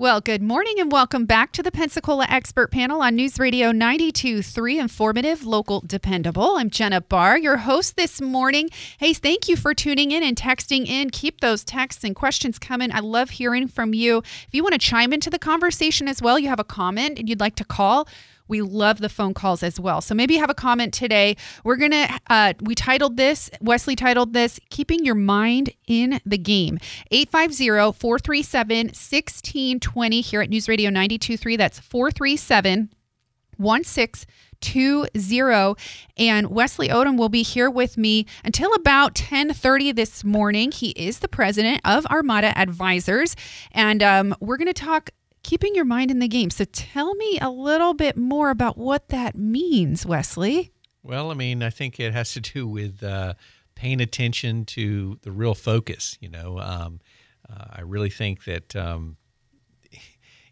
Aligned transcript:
Well, 0.00 0.20
good 0.20 0.42
morning 0.42 0.74
and 0.78 0.92
welcome 0.92 1.26
back 1.26 1.50
to 1.50 1.60
the 1.60 1.72
Pensacola 1.72 2.24
Expert 2.28 2.70
Panel 2.70 3.02
on 3.02 3.16
News 3.16 3.40
Radio 3.40 3.72
92.3, 3.72 4.78
informative, 4.78 5.44
local, 5.44 5.80
dependable. 5.84 6.54
I'm 6.56 6.70
Jenna 6.70 7.00
Barr, 7.00 7.36
your 7.36 7.56
host 7.56 7.96
this 7.96 8.20
morning. 8.20 8.70
Hey, 8.98 9.12
thank 9.12 9.48
you 9.48 9.56
for 9.56 9.74
tuning 9.74 10.12
in 10.12 10.22
and 10.22 10.36
texting 10.36 10.86
in. 10.86 11.10
Keep 11.10 11.40
those 11.40 11.64
texts 11.64 12.04
and 12.04 12.14
questions 12.14 12.60
coming. 12.60 12.92
I 12.92 13.00
love 13.00 13.30
hearing 13.30 13.66
from 13.66 13.92
you. 13.92 14.18
If 14.18 14.50
you 14.52 14.62
want 14.62 14.74
to 14.74 14.78
chime 14.78 15.12
into 15.12 15.30
the 15.30 15.38
conversation 15.40 16.06
as 16.06 16.22
well, 16.22 16.38
you 16.38 16.48
have 16.48 16.60
a 16.60 16.64
comment 16.64 17.18
and 17.18 17.28
you'd 17.28 17.40
like 17.40 17.56
to 17.56 17.64
call, 17.64 18.06
we 18.48 18.62
love 18.62 18.98
the 18.98 19.08
phone 19.08 19.34
calls 19.34 19.62
as 19.62 19.78
well. 19.78 20.00
So 20.00 20.14
maybe 20.14 20.36
have 20.36 20.50
a 20.50 20.54
comment 20.54 20.92
today. 20.92 21.36
We're 21.64 21.76
going 21.76 21.92
to, 21.92 22.20
uh, 22.28 22.54
we 22.60 22.74
titled 22.74 23.16
this, 23.16 23.50
Wesley 23.60 23.94
titled 23.94 24.32
this, 24.32 24.58
Keeping 24.70 25.04
Your 25.04 25.14
Mind 25.14 25.70
in 25.86 26.20
the 26.24 26.38
Game. 26.38 26.78
850 27.10 27.98
437 27.98 28.86
1620 28.86 30.20
here 30.20 30.40
at 30.40 30.50
News 30.50 30.68
Radio 30.68 30.90
923. 30.90 31.56
That's 31.56 31.78
437 31.78 32.90
1620 33.58 35.76
and 36.16 36.46
Wesley 36.48 36.88
Odom 36.88 37.18
will 37.18 37.28
be 37.28 37.42
here 37.42 37.68
with 37.70 37.98
me 37.98 38.26
until 38.44 38.72
about 38.74 39.14
10:30 39.14 39.94
this 39.94 40.24
morning. 40.24 40.72
He 40.72 40.90
is 40.90 41.18
the 41.18 41.28
president 41.28 41.80
of 41.84 42.06
Armada 42.06 42.58
Advisors 42.58 43.36
and 43.72 44.02
um, 44.02 44.34
we're 44.40 44.56
going 44.56 44.66
to 44.66 44.72
talk 44.72 45.10
keeping 45.42 45.74
your 45.74 45.84
mind 45.84 46.10
in 46.10 46.18
the 46.18 46.28
game. 46.28 46.50
So 46.50 46.64
tell 46.64 47.14
me 47.14 47.38
a 47.40 47.50
little 47.50 47.94
bit 47.94 48.16
more 48.16 48.50
about 48.50 48.76
what 48.76 49.08
that 49.08 49.36
means, 49.36 50.04
Wesley. 50.04 50.72
Well, 51.02 51.30
I 51.30 51.34
mean, 51.34 51.62
I 51.62 51.70
think 51.70 51.98
it 52.00 52.12
has 52.12 52.32
to 52.34 52.40
do 52.40 52.66
with 52.66 53.02
uh, 53.02 53.34
paying 53.74 54.00
attention 54.00 54.64
to 54.66 55.18
the 55.22 55.32
real 55.32 55.54
focus. 55.54 56.18
You 56.20 56.28
know, 56.28 56.58
um, 56.58 57.00
uh, 57.48 57.64
I 57.70 57.80
really 57.82 58.10
think 58.10 58.44
that 58.44 58.76
um, 58.76 59.16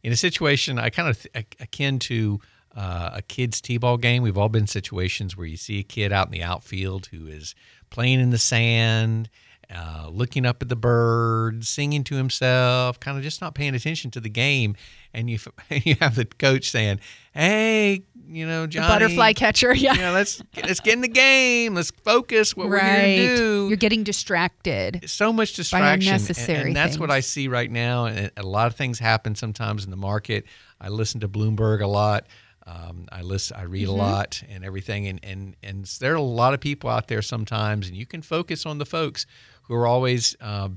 in 0.02 0.12
a 0.12 0.16
situation, 0.16 0.78
I 0.78 0.90
kind 0.90 1.08
of 1.08 1.20
th- 1.20 1.46
akin 1.60 1.98
to 2.00 2.40
uh, 2.74 3.10
a 3.14 3.22
kid's 3.22 3.60
t-ball 3.60 3.96
game. 3.96 4.22
We've 4.22 4.38
all 4.38 4.48
been 4.48 4.66
situations 4.66 5.36
where 5.36 5.46
you 5.46 5.56
see 5.56 5.80
a 5.80 5.82
kid 5.82 6.12
out 6.12 6.26
in 6.26 6.32
the 6.32 6.42
outfield 6.42 7.06
who 7.06 7.26
is 7.26 7.54
playing 7.90 8.20
in 8.20 8.30
the 8.30 8.38
sand 8.38 9.28
uh, 9.74 10.08
looking 10.10 10.46
up 10.46 10.62
at 10.62 10.68
the 10.68 10.76
birds, 10.76 11.68
singing 11.68 12.04
to 12.04 12.14
himself, 12.14 13.00
kind 13.00 13.16
of 13.18 13.24
just 13.24 13.40
not 13.40 13.54
paying 13.54 13.74
attention 13.74 14.10
to 14.12 14.20
the 14.20 14.28
game. 14.28 14.76
And 15.12 15.28
you 15.28 15.38
you 15.70 15.96
have 16.00 16.14
the 16.14 16.24
coach 16.24 16.70
saying, 16.70 17.00
"Hey, 17.32 18.04
you 18.28 18.46
know, 18.46 18.66
Johnny, 18.66 18.86
the 18.86 18.92
butterfly 18.92 19.32
catcher, 19.32 19.74
yeah, 19.74 19.94
you 19.94 20.00
know, 20.00 20.12
let's 20.12 20.42
let's 20.62 20.80
get 20.80 20.94
in 20.94 21.00
the 21.00 21.08
game. 21.08 21.74
Let's 21.74 21.90
focus 21.90 22.56
what 22.56 22.68
right. 22.68 22.80
we're 22.80 23.14
here 23.14 23.28
to 23.30 23.36
do." 23.36 23.68
You're 23.68 23.76
getting 23.76 24.04
distracted. 24.04 25.08
So 25.08 25.32
much 25.32 25.54
distraction, 25.54 26.08
unnecessary 26.08 26.58
and, 26.58 26.66
and 26.68 26.76
that's 26.76 26.98
what 26.98 27.10
I 27.10 27.20
see 27.20 27.48
right 27.48 27.70
now. 27.70 28.06
And 28.06 28.30
a 28.36 28.42
lot 28.42 28.68
of 28.68 28.76
things 28.76 28.98
happen 28.98 29.34
sometimes 29.34 29.84
in 29.84 29.90
the 29.90 29.96
market. 29.96 30.44
I 30.80 30.88
listen 30.88 31.20
to 31.20 31.28
Bloomberg 31.28 31.80
a 31.80 31.86
lot. 31.86 32.26
Um, 32.66 33.06
I 33.12 33.22
listen, 33.22 33.56
I 33.56 33.62
read 33.62 33.86
mm-hmm. 33.86 33.92
a 33.92 33.96
lot 33.96 34.42
and 34.48 34.64
everything, 34.64 35.06
and, 35.06 35.20
and 35.22 35.56
and 35.62 35.84
there 36.00 36.12
are 36.12 36.16
a 36.16 36.20
lot 36.20 36.52
of 36.52 36.60
people 36.60 36.90
out 36.90 37.06
there 37.06 37.22
sometimes, 37.22 37.86
and 37.86 37.96
you 37.96 38.06
can 38.06 38.22
focus 38.22 38.66
on 38.66 38.78
the 38.78 38.86
folks 38.86 39.24
who 39.66 39.74
are 39.74 39.86
always 39.86 40.36
uh, 40.40 40.68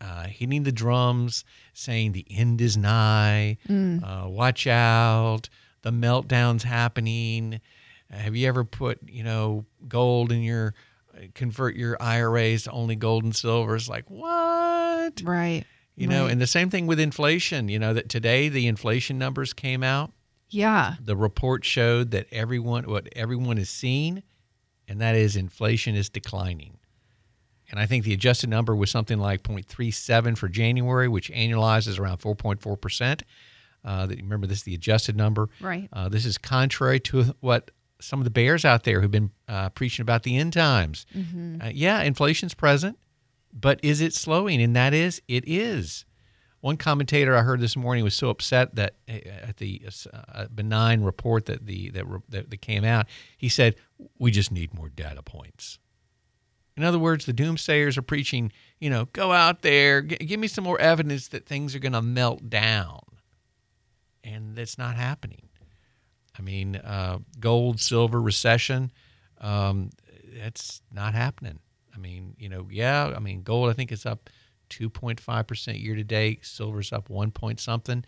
uh, 0.00 0.24
hitting 0.24 0.62
the 0.62 0.72
drums, 0.72 1.44
saying 1.72 2.12
the 2.12 2.26
end 2.30 2.60
is 2.60 2.76
nigh, 2.76 3.58
mm. 3.68 4.02
uh, 4.02 4.28
watch 4.28 4.66
out, 4.66 5.48
the 5.82 5.90
meltdown's 5.90 6.64
happening. 6.64 7.60
Have 8.10 8.36
you 8.36 8.46
ever 8.48 8.64
put 8.64 9.00
you 9.08 9.24
know 9.24 9.64
gold 9.88 10.32
in 10.32 10.42
your 10.42 10.74
convert 11.34 11.76
your 11.76 11.96
IRAs 12.00 12.64
to 12.64 12.70
only 12.70 12.96
gold 12.96 13.24
and 13.24 13.34
silver? 13.34 13.74
It's 13.74 13.88
like 13.88 14.08
what? 14.10 15.22
Right. 15.22 15.64
You 15.94 16.08
know, 16.08 16.26
and 16.26 16.38
the 16.40 16.46
same 16.46 16.68
thing 16.68 16.86
with 16.86 17.00
inflation. 17.00 17.68
You 17.68 17.78
know 17.78 17.94
that 17.94 18.08
today 18.08 18.48
the 18.48 18.66
inflation 18.66 19.18
numbers 19.18 19.52
came 19.52 19.82
out. 19.82 20.12
Yeah. 20.50 20.96
The 21.02 21.16
report 21.16 21.64
showed 21.64 22.10
that 22.10 22.26
everyone 22.30 22.84
what 22.84 23.08
everyone 23.16 23.58
is 23.58 23.70
seeing, 23.70 24.22
and 24.86 25.00
that 25.00 25.14
is 25.14 25.36
inflation 25.36 25.94
is 25.94 26.08
declining. 26.08 26.75
And 27.70 27.80
I 27.80 27.86
think 27.86 28.04
the 28.04 28.12
adjusted 28.12 28.48
number 28.48 28.74
was 28.76 28.90
something 28.90 29.18
like 29.18 29.42
0.37 29.42 30.38
for 30.38 30.48
January, 30.48 31.08
which 31.08 31.30
annualizes 31.30 31.98
around 31.98 32.18
4.4%. 32.18 33.22
Uh, 33.84 34.06
remember, 34.08 34.46
this 34.46 34.58
is 34.58 34.64
the 34.64 34.74
adjusted 34.74 35.16
number. 35.16 35.48
Right. 35.60 35.88
Uh, 35.92 36.08
this 36.08 36.24
is 36.24 36.38
contrary 36.38 37.00
to 37.00 37.34
what 37.40 37.70
some 38.00 38.20
of 38.20 38.24
the 38.24 38.30
bears 38.30 38.64
out 38.64 38.84
there 38.84 39.00
who've 39.00 39.10
been 39.10 39.30
uh, 39.48 39.70
preaching 39.70 40.02
about 40.02 40.22
the 40.22 40.36
end 40.36 40.52
times. 40.52 41.06
Mm-hmm. 41.16 41.62
Uh, 41.62 41.70
yeah, 41.72 42.02
inflation's 42.02 42.54
present, 42.54 42.98
but 43.52 43.80
is 43.82 44.00
it 44.00 44.12
slowing? 44.12 44.60
And 44.60 44.76
that 44.76 44.92
is, 44.92 45.22
it 45.28 45.44
is. 45.46 46.04
One 46.60 46.76
commentator 46.76 47.36
I 47.36 47.42
heard 47.42 47.60
this 47.60 47.76
morning 47.76 48.02
was 48.02 48.14
so 48.14 48.28
upset 48.28 48.74
that 48.74 48.94
uh, 49.08 49.12
at 49.12 49.58
the 49.58 49.82
uh, 50.12 50.46
benign 50.52 51.02
report 51.02 51.46
that 51.46 51.66
the 51.66 51.90
that, 51.90 52.04
that, 52.28 52.50
that 52.50 52.60
came 52.60 52.84
out, 52.84 53.06
he 53.36 53.48
said, 53.48 53.76
"We 54.18 54.32
just 54.32 54.50
need 54.50 54.74
more 54.74 54.88
data 54.88 55.22
points." 55.22 55.78
In 56.76 56.84
other 56.84 56.98
words, 56.98 57.24
the 57.24 57.32
doomsayers 57.32 57.96
are 57.96 58.02
preaching, 58.02 58.52
you 58.78 58.90
know, 58.90 59.06
go 59.12 59.32
out 59.32 59.62
there, 59.62 60.02
g- 60.02 60.16
give 60.16 60.38
me 60.38 60.46
some 60.46 60.64
more 60.64 60.78
evidence 60.78 61.28
that 61.28 61.46
things 61.46 61.74
are 61.74 61.78
going 61.78 61.92
to 61.92 62.02
melt 62.02 62.50
down. 62.50 63.00
And 64.22 64.54
that's 64.54 64.76
not 64.76 64.96
happening. 64.96 65.48
I 66.38 66.42
mean, 66.42 66.76
uh, 66.76 67.18
gold, 67.40 67.80
silver, 67.80 68.20
recession, 68.20 68.92
um, 69.40 69.90
that's 70.34 70.82
not 70.92 71.14
happening. 71.14 71.60
I 71.94 71.98
mean, 71.98 72.34
you 72.38 72.50
know, 72.50 72.68
yeah, 72.70 73.12
I 73.16 73.20
mean, 73.20 73.42
gold, 73.42 73.70
I 73.70 73.72
think 73.72 73.90
is 73.90 74.04
up 74.04 74.28
2.5% 74.68 75.82
year 75.82 75.94
to 75.94 76.04
date, 76.04 76.44
silver's 76.44 76.92
up 76.92 77.08
1 77.08 77.30
point 77.30 77.58
something. 77.58 78.04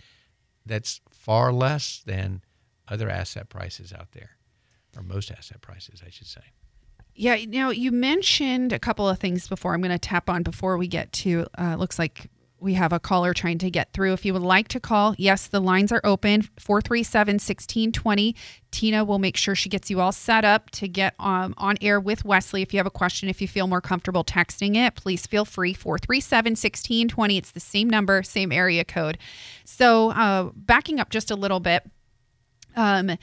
That's 0.67 1.01
far 1.09 1.53
less 1.53 2.03
than 2.05 2.43
other 2.87 3.09
asset 3.09 3.49
prices 3.49 3.93
out 3.93 4.13
there, 4.13 4.37
or 4.95 5.03
most 5.03 5.31
asset 5.31 5.63
prices, 5.63 6.03
I 6.05 6.11
should 6.11 6.27
say. 6.27 6.43
Yeah, 7.21 7.37
now 7.49 7.71
you 7.71 7.91
mentioned 7.91 8.73
a 8.73 8.79
couple 8.79 9.09
of 9.09 9.19
things 9.19 9.49
before. 9.49 9.75
I'm 9.75 9.81
going 9.81 9.91
to 9.91 9.99
tap 9.99 10.31
on 10.31 10.45
before 10.45 10.79
we 10.79 10.87
get 10.87 11.11
to. 11.15 11.47
Uh, 11.59 11.75
looks 11.75 11.99
like 11.99 12.31
we 12.61 12.75
have 12.75 12.93
a 12.93 13.01
caller 13.01 13.35
trying 13.35 13.59
to 13.59 13.73
get 13.73 13.93
through. 13.93 14.13
If 14.13 14.25
you 14.25 14.33
would 14.35 14.43
like 14.43 14.69
to 14.69 14.79
call, 14.79 15.17
yes, 15.19 15.49
the 15.49 15.59
lines 15.59 15.91
are 15.91 16.01
open 16.05 16.43
437 16.61 17.35
1620. 17.35 18.37
Tina 18.71 19.05
will 19.05 19.19
make 19.19 19.37
sure 19.37 19.57
she 19.57 19.69
gets 19.69 19.91
you 19.91 19.99
all 19.99 20.13
set 20.13 20.45
up 20.45 20.71
to 20.71 20.87
get 20.87 21.17
um, 21.19 21.55
on 21.59 21.77
air 21.81 21.99
with 21.99 22.25
Wesley. 22.25 22.63
If 22.63 22.73
you 22.73 22.79
have 22.79 22.87
a 22.87 22.91
question, 22.91 23.29
if 23.29 23.43
you 23.43 23.49
feel 23.49 23.67
more 23.67 23.81
comfortable 23.81 24.23
texting 24.23 24.77
it, 24.77 24.95
please 24.95 25.27
feel 25.27 25.45
free 25.45 25.75
437 25.75 26.53
1620. 26.53 27.37
It's 27.37 27.51
the 27.51 27.59
same 27.59 27.91
number, 27.91 28.23
same 28.23 28.53
area 28.53 28.85
code. 28.85 29.19
So, 29.65 30.11
uh, 30.13 30.51
backing 30.55 31.01
up 31.01 31.11
just 31.11 31.33
a 31.33 31.37
little 31.37 31.59
bit, 31.59 31.83
um, 32.77 33.19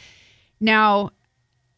now 0.59 1.11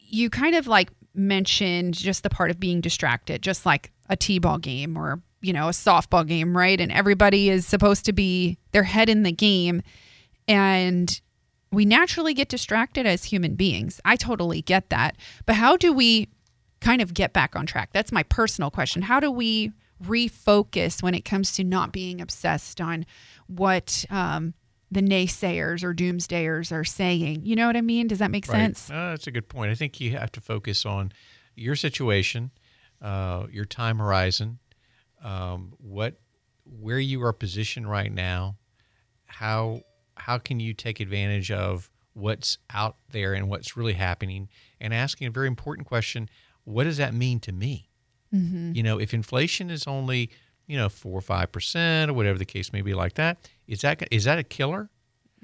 you 0.00 0.30
kind 0.30 0.56
of 0.56 0.66
like 0.66 0.90
mentioned 1.18 1.94
just 1.94 2.22
the 2.22 2.30
part 2.30 2.50
of 2.50 2.60
being 2.60 2.80
distracted, 2.80 3.42
just 3.42 3.66
like 3.66 3.92
a 4.08 4.16
t-ball 4.16 4.58
game 4.58 4.96
or 4.96 5.20
you 5.40 5.52
know 5.52 5.68
a 5.68 5.72
softball 5.72 6.26
game, 6.26 6.56
right? 6.56 6.80
And 6.80 6.90
everybody 6.92 7.50
is 7.50 7.66
supposed 7.66 8.04
to 8.06 8.12
be 8.12 8.58
their 8.72 8.84
head 8.84 9.08
in 9.08 9.22
the 9.22 9.32
game, 9.32 9.82
and 10.46 11.20
we 11.70 11.84
naturally 11.84 12.34
get 12.34 12.48
distracted 12.48 13.06
as 13.06 13.24
human 13.24 13.54
beings. 13.54 14.00
I 14.04 14.16
totally 14.16 14.62
get 14.62 14.88
that, 14.90 15.16
but 15.46 15.56
how 15.56 15.76
do 15.76 15.92
we 15.92 16.28
kind 16.80 17.02
of 17.02 17.12
get 17.12 17.32
back 17.32 17.56
on 17.56 17.66
track? 17.66 17.90
That's 17.92 18.12
my 18.12 18.22
personal 18.22 18.70
question. 18.70 19.02
How 19.02 19.20
do 19.20 19.30
we 19.30 19.72
refocus 20.04 21.02
when 21.02 21.14
it 21.14 21.24
comes 21.24 21.52
to 21.52 21.64
not 21.64 21.92
being 21.92 22.20
obsessed 22.20 22.80
on 22.80 23.04
what 23.48 24.04
um, 24.10 24.54
the 24.90 25.02
naysayers 25.02 25.82
or 25.82 25.94
doomsdayers 25.94 26.72
are 26.72 26.84
saying. 26.84 27.44
You 27.44 27.56
know 27.56 27.66
what 27.66 27.76
I 27.76 27.80
mean? 27.80 28.08
Does 28.08 28.20
that 28.20 28.30
make 28.30 28.48
right. 28.48 28.56
sense? 28.56 28.90
Uh, 28.90 29.10
that's 29.10 29.26
a 29.26 29.30
good 29.30 29.48
point. 29.48 29.70
I 29.70 29.74
think 29.74 30.00
you 30.00 30.16
have 30.16 30.32
to 30.32 30.40
focus 30.40 30.86
on 30.86 31.12
your 31.54 31.76
situation, 31.76 32.50
uh, 33.02 33.46
your 33.50 33.64
time 33.64 33.98
horizon, 33.98 34.58
um, 35.22 35.74
what, 35.78 36.20
where 36.64 36.98
you 36.98 37.22
are 37.22 37.32
positioned 37.32 37.90
right 37.90 38.12
now, 38.12 38.56
how 39.26 39.82
how 40.16 40.36
can 40.36 40.58
you 40.58 40.74
take 40.74 40.98
advantage 40.98 41.50
of 41.50 41.90
what's 42.12 42.58
out 42.70 42.96
there 43.10 43.34
and 43.34 43.48
what's 43.48 43.76
really 43.76 43.92
happening, 43.92 44.48
and 44.80 44.92
asking 44.92 45.28
a 45.28 45.30
very 45.30 45.46
important 45.46 45.86
question: 45.86 46.28
What 46.64 46.84
does 46.84 46.96
that 46.96 47.14
mean 47.14 47.40
to 47.40 47.52
me? 47.52 47.88
Mm-hmm. 48.34 48.72
You 48.74 48.82
know, 48.82 48.98
if 48.98 49.14
inflation 49.14 49.70
is 49.70 49.86
only 49.86 50.30
you 50.68 50.76
know 50.76 50.88
four 50.88 51.18
or 51.18 51.22
five 51.22 51.50
percent 51.50 52.10
or 52.10 52.14
whatever 52.14 52.38
the 52.38 52.44
case 52.44 52.72
may 52.72 52.82
be 52.82 52.94
like 52.94 53.14
that. 53.14 53.38
Is 53.66 53.80
that 53.80 54.06
is 54.12 54.24
that 54.24 54.38
a 54.38 54.44
killer? 54.44 54.90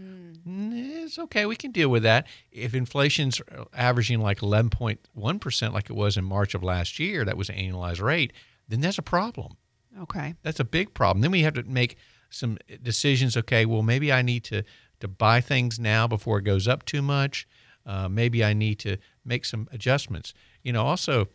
Mm. 0.01 1.05
it's 1.05 1.19
okay. 1.19 1.47
We 1.47 1.57
can 1.57 1.71
deal 1.71 1.89
with 1.89 2.03
that. 2.03 2.27
If 2.51 2.75
inflation's 2.75 3.41
averaging 3.73 4.21
like 4.21 4.41
11.1% 4.41 5.73
like 5.73 5.89
it 5.89 5.93
was 5.93 6.17
in 6.17 6.25
march 6.25 6.55
of 6.55 6.65
last 6.65 6.99
year 6.99 7.25
that 7.25 7.37
was 7.37 7.49
an 7.49 7.55
annualized 7.57 8.03
rate 8.03 8.33
then 8.69 8.81
that's 8.81 8.99
a 8.99 9.03
problem. 9.03 9.57
Okay. 10.01 10.35
That's 10.43 10.59
a 10.59 10.65
big 10.65 10.95
problem. 10.95 11.21
Then 11.21 11.31
we 11.31 11.43
have 11.43 11.55
to 11.55 11.63
make 11.63 11.97
some 12.29 12.59
decisions. 12.83 13.37
Okay 13.37 13.65
well 13.65 13.83
maybe 13.83 14.13
i 14.13 14.21
need 14.23 14.45
to 14.45 14.63
to 15.01 15.09
buy 15.09 15.41
things 15.41 15.79
now 15.79 16.07
before 16.07 16.39
it 16.39 16.43
goes 16.43 16.67
up 16.69 16.85
too 16.85 17.03
much. 17.03 17.47
Uh, 17.87 18.09
maybe 18.09 18.45
i 18.45 18.53
need 18.53 18.79
to 18.81 18.97
make 19.25 19.45
some 19.45 19.69
adjustments. 19.73 20.35
You 20.63 20.73
know 20.73 20.85
also 20.85 21.29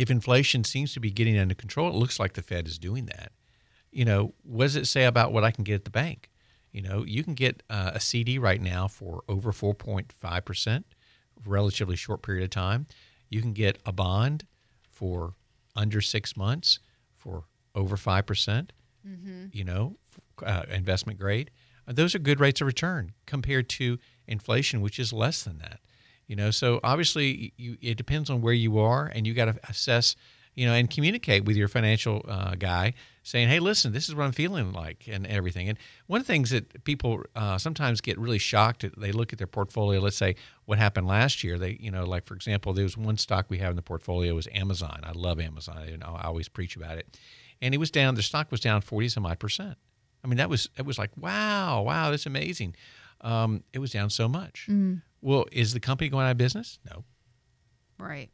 if 0.00 0.10
inflation 0.10 0.64
seems 0.64 0.94
to 0.94 1.00
be 1.00 1.10
getting 1.10 1.36
under 1.36 1.54
control, 1.54 1.90
it 1.90 1.94
looks 1.94 2.18
like 2.18 2.32
the 2.32 2.40
Fed 2.40 2.66
is 2.66 2.78
doing 2.78 3.04
that. 3.04 3.32
You 3.92 4.06
know, 4.06 4.32
what 4.42 4.64
does 4.64 4.76
it 4.76 4.86
say 4.86 5.04
about 5.04 5.30
what 5.30 5.44
I 5.44 5.50
can 5.50 5.62
get 5.62 5.74
at 5.74 5.84
the 5.84 5.90
bank? 5.90 6.30
You 6.72 6.80
know, 6.80 7.04
you 7.04 7.22
can 7.22 7.34
get 7.34 7.62
uh, 7.68 7.90
a 7.92 8.00
CD 8.00 8.38
right 8.38 8.62
now 8.62 8.88
for 8.88 9.22
over 9.28 9.52
4.5 9.52 10.44
percent, 10.46 10.86
relatively 11.44 11.96
short 11.96 12.22
period 12.22 12.44
of 12.44 12.48
time. 12.48 12.86
You 13.28 13.42
can 13.42 13.52
get 13.52 13.78
a 13.84 13.92
bond 13.92 14.46
for 14.88 15.34
under 15.76 16.00
six 16.00 16.34
months 16.34 16.78
for 17.14 17.44
over 17.74 17.98
five 17.98 18.24
percent. 18.24 18.72
You 19.52 19.64
know, 19.64 19.96
uh, 20.42 20.62
investment 20.70 21.18
grade. 21.18 21.50
Those 21.86 22.14
are 22.14 22.18
good 22.18 22.40
rates 22.40 22.62
of 22.62 22.68
return 22.68 23.12
compared 23.26 23.68
to 23.70 23.98
inflation, 24.26 24.80
which 24.80 24.98
is 24.98 25.12
less 25.12 25.42
than 25.42 25.58
that. 25.58 25.80
You 26.30 26.36
know, 26.36 26.52
so 26.52 26.78
obviously 26.84 27.52
you, 27.56 27.76
it 27.82 27.96
depends 27.96 28.30
on 28.30 28.40
where 28.40 28.54
you 28.54 28.78
are, 28.78 29.06
and 29.12 29.26
you 29.26 29.34
got 29.34 29.46
to 29.46 29.58
assess, 29.68 30.14
you 30.54 30.64
know, 30.64 30.72
and 30.74 30.88
communicate 30.88 31.44
with 31.44 31.56
your 31.56 31.66
financial 31.66 32.24
uh, 32.28 32.54
guy, 32.54 32.94
saying, 33.24 33.48
"Hey, 33.48 33.58
listen, 33.58 33.92
this 33.92 34.08
is 34.08 34.14
what 34.14 34.22
I'm 34.22 34.30
feeling 34.30 34.72
like," 34.72 35.08
and 35.10 35.26
everything. 35.26 35.68
And 35.68 35.76
one 36.06 36.20
of 36.20 36.28
the 36.28 36.32
things 36.32 36.50
that 36.50 36.84
people 36.84 37.24
uh, 37.34 37.58
sometimes 37.58 38.00
get 38.00 38.16
really 38.16 38.38
shocked 38.38 38.84
at, 38.84 38.96
they 38.96 39.10
look 39.10 39.32
at 39.32 39.40
their 39.40 39.48
portfolio. 39.48 40.00
Let's 40.00 40.16
say 40.16 40.36
what 40.66 40.78
happened 40.78 41.08
last 41.08 41.42
year. 41.42 41.58
They, 41.58 41.76
you 41.80 41.90
know, 41.90 42.04
like 42.04 42.26
for 42.26 42.34
example, 42.34 42.74
there 42.74 42.84
was 42.84 42.96
one 42.96 43.16
stock 43.16 43.46
we 43.48 43.58
have 43.58 43.70
in 43.70 43.76
the 43.76 43.82
portfolio 43.82 44.32
was 44.32 44.46
Amazon. 44.54 45.00
I 45.02 45.10
love 45.10 45.40
Amazon. 45.40 45.78
and 45.78 46.04
I 46.04 46.22
always 46.26 46.48
preach 46.48 46.76
about 46.76 46.96
it, 46.96 47.18
and 47.60 47.74
it 47.74 47.78
was 47.78 47.90
down. 47.90 48.14
The 48.14 48.22
stock 48.22 48.52
was 48.52 48.60
down 48.60 48.82
forty 48.82 49.08
some 49.08 49.26
odd 49.26 49.40
percent. 49.40 49.78
I 50.22 50.28
mean, 50.28 50.36
that 50.36 50.48
was 50.48 50.70
it 50.78 50.86
was 50.86 50.96
like, 50.96 51.10
wow, 51.16 51.82
wow, 51.82 52.12
that's 52.12 52.26
amazing. 52.26 52.76
Um, 53.20 53.64
it 53.72 53.80
was 53.80 53.90
down 53.90 54.10
so 54.10 54.28
much. 54.28 54.68
Well, 55.22 55.46
is 55.52 55.72
the 55.72 55.80
company 55.80 56.08
going 56.08 56.26
out 56.26 56.32
of 56.32 56.38
business? 56.38 56.78
No. 56.88 57.04
Right. 57.98 58.30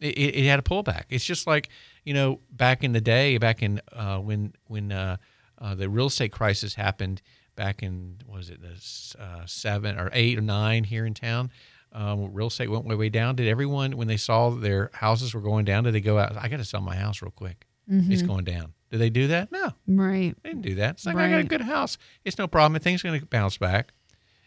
It, 0.00 0.16
it, 0.16 0.36
it 0.36 0.46
had 0.46 0.58
a 0.58 0.62
pullback. 0.62 1.04
It's 1.10 1.24
just 1.24 1.46
like 1.46 1.68
you 2.04 2.14
know 2.14 2.40
back 2.50 2.82
in 2.84 2.92
the 2.92 3.00
day, 3.00 3.38
back 3.38 3.62
in 3.62 3.80
uh, 3.92 4.18
when 4.18 4.54
when 4.66 4.92
uh, 4.92 5.16
uh, 5.58 5.74
the 5.74 5.88
real 5.88 6.06
estate 6.06 6.32
crisis 6.32 6.74
happened 6.74 7.20
back 7.56 7.82
in 7.82 8.16
what 8.24 8.38
was 8.38 8.50
it 8.50 8.60
the 8.62 9.22
uh, 9.22 9.44
seven 9.46 9.98
or 9.98 10.10
eight 10.12 10.38
or 10.38 10.42
nine 10.42 10.84
here 10.84 11.04
in 11.04 11.14
town. 11.14 11.50
Um, 11.92 12.32
real 12.32 12.46
estate 12.46 12.70
went 12.70 12.86
way 12.86 12.94
way 12.94 13.08
down. 13.08 13.34
Did 13.34 13.48
everyone 13.48 13.96
when 13.96 14.06
they 14.06 14.16
saw 14.16 14.50
their 14.50 14.90
houses 14.94 15.34
were 15.34 15.40
going 15.40 15.64
down? 15.64 15.84
Did 15.84 15.94
they 15.94 16.00
go 16.00 16.18
out? 16.18 16.36
I 16.36 16.48
got 16.48 16.58
to 16.58 16.64
sell 16.64 16.80
my 16.80 16.94
house 16.96 17.20
real 17.20 17.32
quick. 17.32 17.66
It's 18.12 18.22
going 18.22 18.44
down. 18.44 18.74
Did 18.90 18.98
they 18.98 19.10
do 19.10 19.26
that? 19.28 19.50
No. 19.50 19.72
Right. 19.88 20.36
They 20.42 20.50
didn't 20.50 20.62
do 20.62 20.76
that. 20.76 20.90
It's 20.90 21.06
like 21.06 21.16
I 21.16 21.28
got 21.28 21.40
a 21.40 21.44
good 21.44 21.60
house. 21.60 21.98
It's 22.24 22.38
no 22.38 22.46
problem. 22.46 22.80
Things 22.80 23.04
are 23.04 23.08
going 23.08 23.18
to 23.18 23.26
bounce 23.26 23.58
back. 23.58 23.92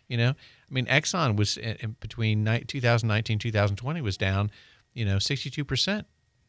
You 0.07 0.17
know, 0.17 0.29
I 0.29 0.73
mean, 0.73 0.85
Exxon 0.85 1.35
was 1.35 1.57
in, 1.57 1.77
in 1.79 1.95
between 1.99 2.43
ni- 2.43 2.63
2019 2.65 3.39
2020 3.39 4.01
was 4.01 4.17
down, 4.17 4.51
you 4.93 5.05
know, 5.05 5.19
62 5.19 5.63
percent. 5.63 6.07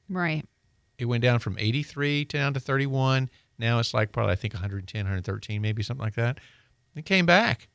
Right. 0.09 0.45
It 0.99 1.07
went 1.07 1.23
down 1.23 1.39
from 1.41 1.57
83 1.59 2.25
to 2.27 2.37
down 2.37 2.55
to 2.55 2.61
31. 2.61 3.31
Now 3.59 3.79
it's 3.79 3.95
like 3.95 4.13
probably 4.13 4.33
I 4.33 4.37
think 4.37 4.55
110, 4.55 4.99
113, 5.05 5.63
maybe 5.63 5.83
something 5.83 6.05
like 6.05 6.15
that. 6.15 6.39
It 6.95 7.05
came 7.05 7.27
back. 7.27 7.69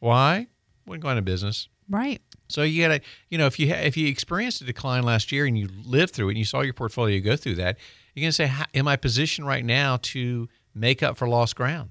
Why? 0.00 0.48
Wasn't 0.86 1.02
going 1.02 1.16
to 1.16 1.22
business. 1.22 1.68
Right. 1.88 2.20
So 2.48 2.62
you 2.62 2.82
gotta, 2.82 3.00
you 3.28 3.38
know, 3.38 3.46
if 3.46 3.58
you 3.58 3.68
ha- 3.68 3.80
if 3.80 3.96
you 3.96 4.08
experienced 4.08 4.60
a 4.60 4.64
decline 4.64 5.02
last 5.02 5.32
year 5.32 5.46
and 5.46 5.58
you 5.58 5.68
lived 5.84 6.14
through 6.14 6.28
it 6.28 6.32
and 6.32 6.38
you 6.38 6.44
saw 6.44 6.60
your 6.60 6.72
portfolio 6.74 7.20
go 7.20 7.36
through 7.36 7.56
that, 7.56 7.78
you're 8.14 8.22
gonna 8.22 8.32
say, 8.32 8.50
"Am 8.74 8.88
I 8.88 8.96
positioned 8.96 9.46
right 9.46 9.64
now 9.64 9.98
to 10.02 10.48
make 10.74 11.02
up 11.02 11.16
for 11.16 11.28
lost 11.28 11.56
ground?" 11.56 11.90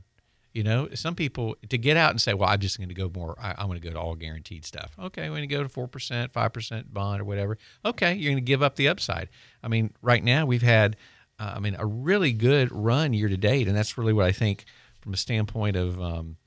You 0.54 0.64
know, 0.64 0.88
some 0.94 1.16
people 1.16 1.56
to 1.70 1.78
get 1.80 1.98
out 1.98 2.12
and 2.12 2.22
say, 2.22 2.36
"Well, 2.36 2.48
I'm 2.48 2.60
just 2.60 2.78
going 2.78 2.90
to 2.90 2.96
go 2.96 3.12
more. 3.14 3.36
I, 3.42 3.56
I'm 3.58 3.68
going 3.68 3.82
to 3.82 3.88
go 3.88 3.92
to 3.94 4.00
all 4.00 4.16
guaranteed 4.16 4.66
stuff." 4.66 4.96
Okay, 5.00 5.24
we're 5.24 5.38
going 5.38 5.50
to 5.50 5.56
go 5.56 5.64
to 5.64 5.70
four 5.70 5.88
percent, 5.88 6.32
five 6.32 6.54
percent 6.54 6.94
bond 6.94 7.22
or 7.22 7.26
whatever. 7.26 7.58
Okay, 7.84 8.14
you're 8.14 8.32
going 8.32 8.44
to 8.44 8.48
give 8.48 8.62
up 8.62 8.76
the 8.76 8.88
upside. 8.88 9.30
I 9.64 9.68
mean, 9.68 9.94
right 10.04 10.24
now 10.24 10.46
we've 10.46 10.62
had, 10.62 10.96
uh, 11.40 11.54
I 11.56 11.60
mean, 11.60 11.76
a 11.80 11.86
really 11.88 12.34
good 12.34 12.72
run 12.72 13.14
year 13.14 13.30
to 13.30 13.38
date, 13.38 13.68
and 13.68 13.76
that's 13.76 13.98
really 13.98 14.14
what 14.14 14.26
I 14.26 14.32
think 14.32 14.66
from 15.02 15.14
a 15.14 15.18
standpoint 15.18 15.76
of 15.76 16.00
um, 16.00 16.38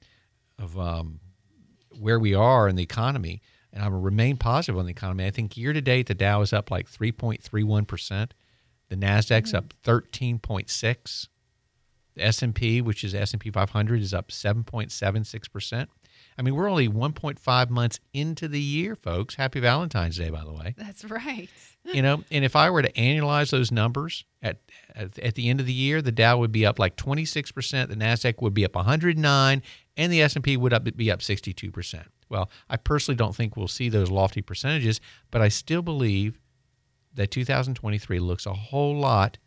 of 0.56 0.79
um, 0.79 1.19
where 1.99 2.20
we 2.20 2.32
are 2.32 2.69
in 2.69 2.76
the 2.76 2.85
economy, 2.85 3.43
and 3.73 3.82
I 3.82 3.88
remain 3.88 4.37
positive 4.37 4.79
on 4.79 4.85
the 4.85 4.93
economy. 4.93 5.26
I 5.26 5.31
think 5.31 5.56
year 5.56 5.73
to 5.73 5.81
date 5.81 6.06
the 6.06 6.14
Dow 6.14 6.43
is 6.43 6.52
up 6.52 6.70
like 6.70 6.88
3.31 6.88 7.88
percent. 7.88 8.35
The 8.88 8.97
Nasdaq's 8.97 9.52
up 9.52 9.75
13.6. 9.85 11.29
The 12.17 12.25
S&P, 12.25 12.81
which 12.81 13.05
is 13.05 13.15
S&P 13.15 13.51
500, 13.51 14.01
is 14.01 14.15
up 14.15 14.29
7.76 14.29 15.53
percent. 15.53 15.91
I 16.39 16.43
mean, 16.43 16.55
we're 16.55 16.69
only 16.69 16.89
1.5 16.89 17.71
months 17.71 18.01
into 18.13 18.49
the 18.49 18.61
year, 18.61 18.95
folks. 18.95 19.37
Happy 19.37 19.61
Valentine's 19.61 20.17
Day, 20.17 20.31
by 20.31 20.45
the 20.45 20.53
way. 20.53 20.75
That's 20.77 21.05
right. 21.05 21.49
You 21.93 22.03
know, 22.03 22.25
and 22.33 22.45
if 22.45 22.57
I 22.57 22.69
were 22.69 22.83
to 22.83 22.91
annualize 22.95 23.51
those 23.53 23.71
numbers 23.71 24.25
at, 24.43 24.59
at 24.97 25.17
at 25.21 25.37
the 25.37 25.49
end 25.49 25.61
of 25.61 25.67
the 25.67 25.73
year, 25.73 26.03
the 26.03 26.11
Dow 26.11 26.37
would 26.39 26.51
be 26.51 26.67
up 26.67 26.81
like 26.81 26.97
26 26.97 27.53
percent. 27.53 27.91
The 27.91 27.95
Nasdaq 27.95 28.43
would 28.43 28.55
be 28.55 28.65
up 28.65 28.75
109, 28.75 29.62
and 29.97 30.12
the 30.12 30.21
S&P 30.21 30.57
would 30.57 30.73
up, 30.73 30.83
be 30.97 31.12
up 31.12 31.23
62 31.23 31.71
percent. 31.71 32.09
Well, 32.29 32.51
I 32.69 32.77
personally 32.77 33.15
don't 33.15 33.37
think 33.37 33.57
we'll 33.57 33.69
see 33.69 33.89
those 33.89 34.11
lofty 34.11 34.43
percentages, 34.43 35.01
but 35.31 35.43
I 35.43 35.47
still 35.47 35.81
believe 35.81 36.41
that 37.15 37.31
2023 37.31 38.19
looks 38.19 38.47
a 38.47 38.53
whole 38.53 38.99
lot 38.99 39.39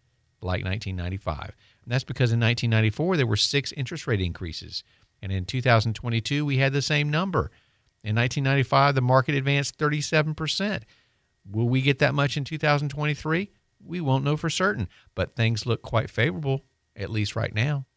like 0.42 0.63
1995. 0.63 1.57
And 1.89 1.95
that's 1.95 2.03
because 2.03 2.31
in 2.31 2.39
1994 2.39 3.18
there 3.18 3.25
were 3.25 3.36
six 3.36 3.71
interest 3.71 4.06
rate 4.06 4.21
increases, 4.21 4.83
and 5.24 5.31
in 5.31 5.45
2022 5.45 6.45
we 6.45 6.57
had 6.57 6.71
the 6.71 6.83
same 6.83 7.09
number. 7.09 7.50
In 8.03 8.15
1995 8.15 8.94
the 8.94 9.01
market 9.01 9.33
advanced 9.33 9.75
37%. 9.80 10.83
Will 11.50 11.68
we 11.68 11.81
get 11.81 11.97
that 11.97 12.13
much 12.13 12.38
in 12.38 12.44
2023? 12.44 13.50
We 13.83 14.01
won't 14.01 14.24
know 14.24 14.38
for 14.38 14.51
certain, 14.51 14.88
but 15.15 15.36
things 15.36 15.65
look 15.65 15.81
quite 15.81 16.12
favorable 16.12 16.63
at 16.95 17.09
least 17.09 17.36
right 17.36 17.56
now. 17.56 17.88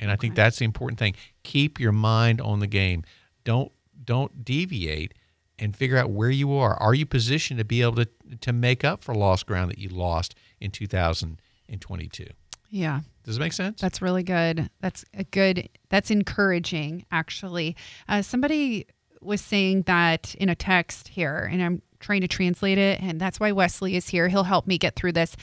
And 0.00 0.10
I 0.10 0.16
think 0.16 0.34
that's 0.34 0.58
the 0.58 0.64
important 0.64 0.98
thing. 0.98 1.14
Keep 1.44 1.78
your 1.78 1.92
mind 1.92 2.40
on 2.40 2.58
the 2.58 2.66
game. 2.66 3.04
Don't 3.44 3.70
don't 4.04 4.44
deviate 4.44 5.14
and 5.56 5.76
figure 5.76 5.98
out 5.98 6.10
where 6.10 6.30
you 6.30 6.52
are. 6.52 6.74
Are 6.74 6.94
you 6.94 7.06
positioned 7.06 7.58
to 7.58 7.64
be 7.64 7.82
able 7.82 8.04
to 8.04 8.08
to 8.40 8.52
make 8.52 8.82
up 8.82 9.04
for 9.04 9.14
lost 9.14 9.46
ground 9.46 9.70
that 9.70 9.78
you 9.78 9.88
lost 9.88 10.34
in 10.58 10.72
2022? 10.72 12.26
Yeah. 12.70 13.00
Does 13.24 13.36
it 13.36 13.40
make 13.40 13.52
sense? 13.52 13.80
That's 13.80 14.00
really 14.00 14.22
good. 14.22 14.70
That's 14.80 15.04
a 15.14 15.24
good. 15.24 15.68
That's 15.88 16.10
encouraging, 16.10 17.04
actually. 17.10 17.76
Uh, 18.08 18.22
somebody 18.22 18.86
was 19.20 19.40
saying 19.40 19.82
that 19.82 20.34
in 20.36 20.48
a 20.48 20.54
text 20.54 21.08
here, 21.08 21.48
and 21.50 21.62
I'm 21.62 21.82
trying 21.98 22.20
to 22.20 22.28
translate 22.28 22.78
it, 22.78 23.00
and 23.00 23.20
that's 23.20 23.40
why 23.40 23.52
Wesley 23.52 23.96
is 23.96 24.08
here. 24.08 24.28
He'll 24.28 24.44
help 24.44 24.66
me 24.66 24.78
get 24.78 24.94
through 24.94 25.12
this. 25.12 25.36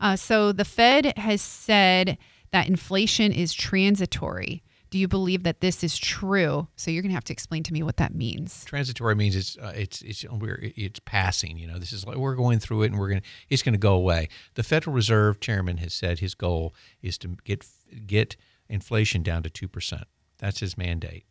Uh, 0.00 0.16
so 0.16 0.52
the 0.52 0.64
Fed 0.64 1.16
has 1.16 1.40
said 1.40 2.18
that 2.50 2.66
inflation 2.66 3.32
is 3.32 3.52
transitory. 3.52 4.62
Do 4.90 4.98
you 4.98 5.08
believe 5.08 5.42
that 5.42 5.60
this 5.60 5.84
is 5.84 5.98
true? 5.98 6.68
So 6.76 6.90
you're 6.90 7.02
going 7.02 7.10
to 7.10 7.14
have 7.14 7.24
to 7.24 7.32
explain 7.32 7.62
to 7.64 7.72
me 7.72 7.82
what 7.82 7.98
that 7.98 8.14
means. 8.14 8.64
Transitory 8.64 9.14
means 9.14 9.36
it's 9.36 9.56
uh, 9.58 9.72
it's 9.74 10.02
it's 10.02 10.24
we're 10.30 10.58
it's 10.62 11.00
passing. 11.00 11.58
You 11.58 11.66
know, 11.66 11.78
this 11.78 11.92
is 11.92 12.06
like 12.06 12.16
we're 12.16 12.34
going 12.34 12.58
through 12.58 12.84
it 12.84 12.90
and 12.90 12.98
we're 12.98 13.08
going 13.08 13.20
to 13.20 13.26
it's 13.48 13.62
going 13.62 13.74
to 13.74 13.78
go 13.78 13.94
away. 13.94 14.28
The 14.54 14.62
Federal 14.62 14.94
Reserve 14.94 15.40
Chairman 15.40 15.76
has 15.78 15.92
said 15.92 16.20
his 16.20 16.34
goal 16.34 16.74
is 17.02 17.18
to 17.18 17.36
get 17.44 17.66
get 18.06 18.36
inflation 18.68 19.22
down 19.22 19.42
to 19.42 19.50
two 19.50 19.68
percent. 19.68 20.04
That's 20.38 20.60
his 20.60 20.78
mandate. 20.78 21.26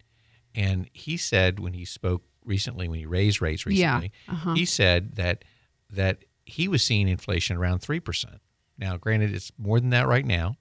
And 0.53 0.89
he 0.93 1.17
said 1.17 1.59
when 1.59 1.73
he 1.73 1.85
spoke 1.85 2.23
recently, 2.43 2.87
when 2.87 2.99
he 2.99 3.05
raised 3.05 3.41
rates 3.41 3.65
Yeah, 3.65 3.95
recently, 3.95 4.11
uh-huh. 4.27 4.53
he 4.53 4.65
said 4.65 5.15
that 5.15 5.45
that 5.89 6.25
he 6.45 6.67
was 6.67 6.83
seeing 6.83 7.07
inflation 7.07 7.57
around 7.57 7.79
three 7.79 7.99
percent. 7.99 8.41
Now, 8.77 8.97
granted, 8.97 9.33
it's 9.33 9.51
more 9.57 9.79
than 9.79 9.89
that 9.89 10.07
right 10.07 10.25
now, 10.25 10.57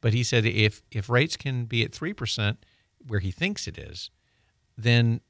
but 0.00 0.12
he 0.12 0.22
said 0.22 0.44
if 0.44 0.82
if 0.90 1.08
rates 1.08 1.36
can 1.36 1.64
be 1.64 1.84
at 1.84 1.92
three 1.92 2.12
percent, 2.12 2.64
where 3.06 3.20
he 3.20 3.30
thinks 3.30 3.66
it 3.66 3.78
is, 3.78 4.10
then 4.76 5.20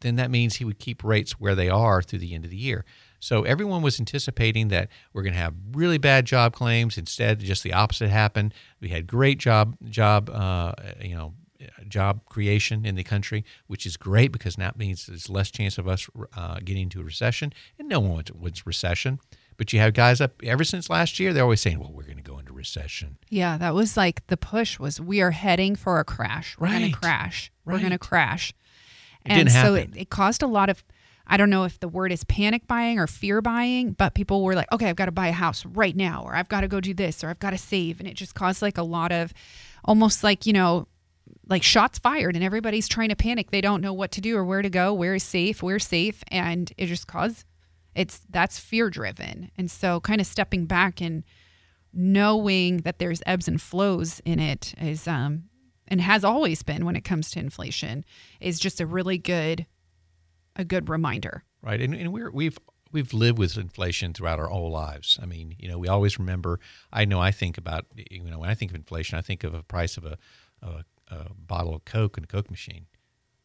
then 0.00 0.16
that 0.16 0.30
means 0.30 0.56
he 0.56 0.64
would 0.64 0.78
keep 0.78 1.04
rates 1.04 1.32
where 1.32 1.54
they 1.54 1.68
are 1.68 2.02
through 2.02 2.18
the 2.18 2.34
end 2.34 2.44
of 2.44 2.50
the 2.50 2.56
year. 2.56 2.84
So 3.20 3.44
everyone 3.44 3.82
was 3.82 4.00
anticipating 4.00 4.66
that 4.68 4.88
we're 5.12 5.22
going 5.22 5.34
to 5.34 5.38
have 5.38 5.54
really 5.72 5.98
bad 5.98 6.24
job 6.24 6.54
claims. 6.54 6.98
Instead, 6.98 7.38
just 7.38 7.62
the 7.62 7.72
opposite 7.72 8.08
happened. 8.08 8.52
We 8.80 8.88
had 8.88 9.06
great 9.06 9.38
job 9.38 9.76
job 9.88 10.28
uh, 10.28 10.72
you 11.00 11.14
know 11.14 11.34
job 11.88 12.24
creation 12.26 12.84
in 12.84 12.94
the 12.94 13.04
country, 13.04 13.44
which 13.66 13.86
is 13.86 13.96
great 13.96 14.32
because 14.32 14.56
that 14.56 14.76
means 14.76 15.06
there's 15.06 15.30
less 15.30 15.50
chance 15.50 15.78
of 15.78 15.86
us 15.88 16.08
uh, 16.36 16.58
getting 16.64 16.84
into 16.84 17.00
a 17.00 17.04
recession. 17.04 17.52
And 17.78 17.88
no 17.88 18.00
one 18.00 18.10
wants, 18.10 18.32
wants 18.32 18.66
recession. 18.66 19.20
But 19.56 19.72
you 19.72 19.80
have 19.80 19.94
guys 19.94 20.20
up 20.20 20.42
ever 20.42 20.64
since 20.64 20.90
last 20.90 21.20
year. 21.20 21.32
They're 21.32 21.42
always 21.42 21.60
saying, 21.60 21.78
"Well, 21.78 21.92
we're 21.92 22.04
going 22.04 22.16
to 22.16 22.22
go 22.22 22.38
into 22.38 22.52
recession." 22.52 23.18
Yeah, 23.28 23.58
that 23.58 23.74
was 23.74 23.96
like 23.96 24.26
the 24.26 24.36
push 24.36 24.78
was 24.78 25.00
we 25.00 25.20
are 25.20 25.30
heading 25.30 25.76
for 25.76 26.00
a 26.00 26.04
crash. 26.04 26.56
We're 26.58 26.68
going 26.68 26.90
to 26.92 26.98
crash. 26.98 27.52
We're 27.64 27.78
going 27.78 27.90
to 27.90 27.98
crash. 27.98 28.52
It 29.24 29.32
and 29.32 29.52
so 29.52 29.74
it, 29.74 29.90
it 29.94 30.10
caused 30.10 30.42
a 30.42 30.46
lot 30.46 30.68
of 30.68 30.82
I 31.26 31.36
don't 31.36 31.50
know 31.50 31.64
if 31.64 31.78
the 31.80 31.88
word 31.88 32.12
is 32.12 32.24
panic 32.24 32.66
buying 32.66 32.98
or 32.98 33.06
fear 33.06 33.40
buying, 33.40 33.92
but 33.92 34.14
people 34.14 34.42
were 34.42 34.54
like, 34.54 34.70
okay, 34.72 34.88
I've 34.88 34.96
got 34.96 35.06
to 35.06 35.12
buy 35.12 35.28
a 35.28 35.32
house 35.32 35.64
right 35.64 35.94
now, 35.94 36.22
or 36.24 36.34
I've 36.34 36.48
got 36.48 36.62
to 36.62 36.68
go 36.68 36.80
do 36.80 36.94
this, 36.94 37.22
or 37.22 37.28
I've 37.28 37.38
got 37.38 37.50
to 37.50 37.58
save. 37.58 38.00
And 38.00 38.08
it 38.08 38.14
just 38.14 38.34
caused 38.34 38.62
like 38.62 38.78
a 38.78 38.82
lot 38.82 39.12
of 39.12 39.32
almost 39.84 40.24
like, 40.24 40.46
you 40.46 40.52
know, 40.52 40.88
like 41.48 41.62
shots 41.62 41.98
fired 41.98 42.34
and 42.34 42.44
everybody's 42.44 42.88
trying 42.88 43.08
to 43.10 43.16
panic. 43.16 43.50
They 43.50 43.60
don't 43.60 43.80
know 43.80 43.92
what 43.92 44.12
to 44.12 44.20
do 44.20 44.36
or 44.36 44.44
where 44.44 44.62
to 44.62 44.70
go, 44.70 44.92
where 44.92 45.14
is 45.14 45.22
safe, 45.22 45.62
where's 45.62 45.86
safe. 45.86 46.22
And 46.28 46.72
it 46.76 46.86
just 46.86 47.06
caused 47.06 47.44
it's 47.94 48.20
that's 48.30 48.58
fear 48.58 48.90
driven. 48.90 49.50
And 49.56 49.70
so 49.70 50.00
kind 50.00 50.20
of 50.20 50.26
stepping 50.26 50.66
back 50.66 51.00
and 51.00 51.24
knowing 51.92 52.78
that 52.78 52.98
there's 52.98 53.22
ebbs 53.26 53.48
and 53.48 53.60
flows 53.60 54.20
in 54.24 54.38
it 54.40 54.74
is 54.80 55.06
um 55.06 55.44
and 55.88 56.00
has 56.00 56.24
always 56.24 56.62
been 56.62 56.86
when 56.86 56.96
it 56.96 57.04
comes 57.04 57.30
to 57.30 57.38
inflation 57.38 58.04
is 58.40 58.58
just 58.58 58.80
a 58.80 58.86
really 58.86 59.18
good 59.18 59.66
a 60.56 60.64
good 60.64 60.88
reminder. 60.88 61.44
Right. 61.62 61.80
And, 61.80 61.94
and 61.94 62.12
we're, 62.12 62.30
we've 62.30 62.58
we've 62.92 63.12
lived 63.12 63.38
with 63.38 63.56
inflation 63.56 64.12
throughout 64.12 64.38
our 64.38 64.48
whole 64.48 64.70
lives. 64.70 65.18
I 65.22 65.26
mean, 65.26 65.54
you 65.58 65.68
know, 65.68 65.78
we 65.78 65.88
always 65.88 66.18
remember. 66.18 66.60
I 66.92 67.04
know 67.04 67.20
I 67.20 67.30
think 67.30 67.58
about 67.58 67.86
you 67.94 68.22
know 68.22 68.38
when 68.38 68.50
I 68.50 68.54
think 68.54 68.70
of 68.70 68.74
inflation, 68.74 69.18
I 69.18 69.22
think 69.22 69.44
of 69.44 69.54
a 69.54 69.62
price 69.62 69.96
of 69.96 70.04
a, 70.04 70.18
a, 70.62 70.84
a 71.08 71.34
bottle 71.34 71.74
of 71.74 71.84
Coke 71.84 72.18
in 72.18 72.24
a 72.24 72.26
Coke 72.26 72.50
machine. 72.50 72.86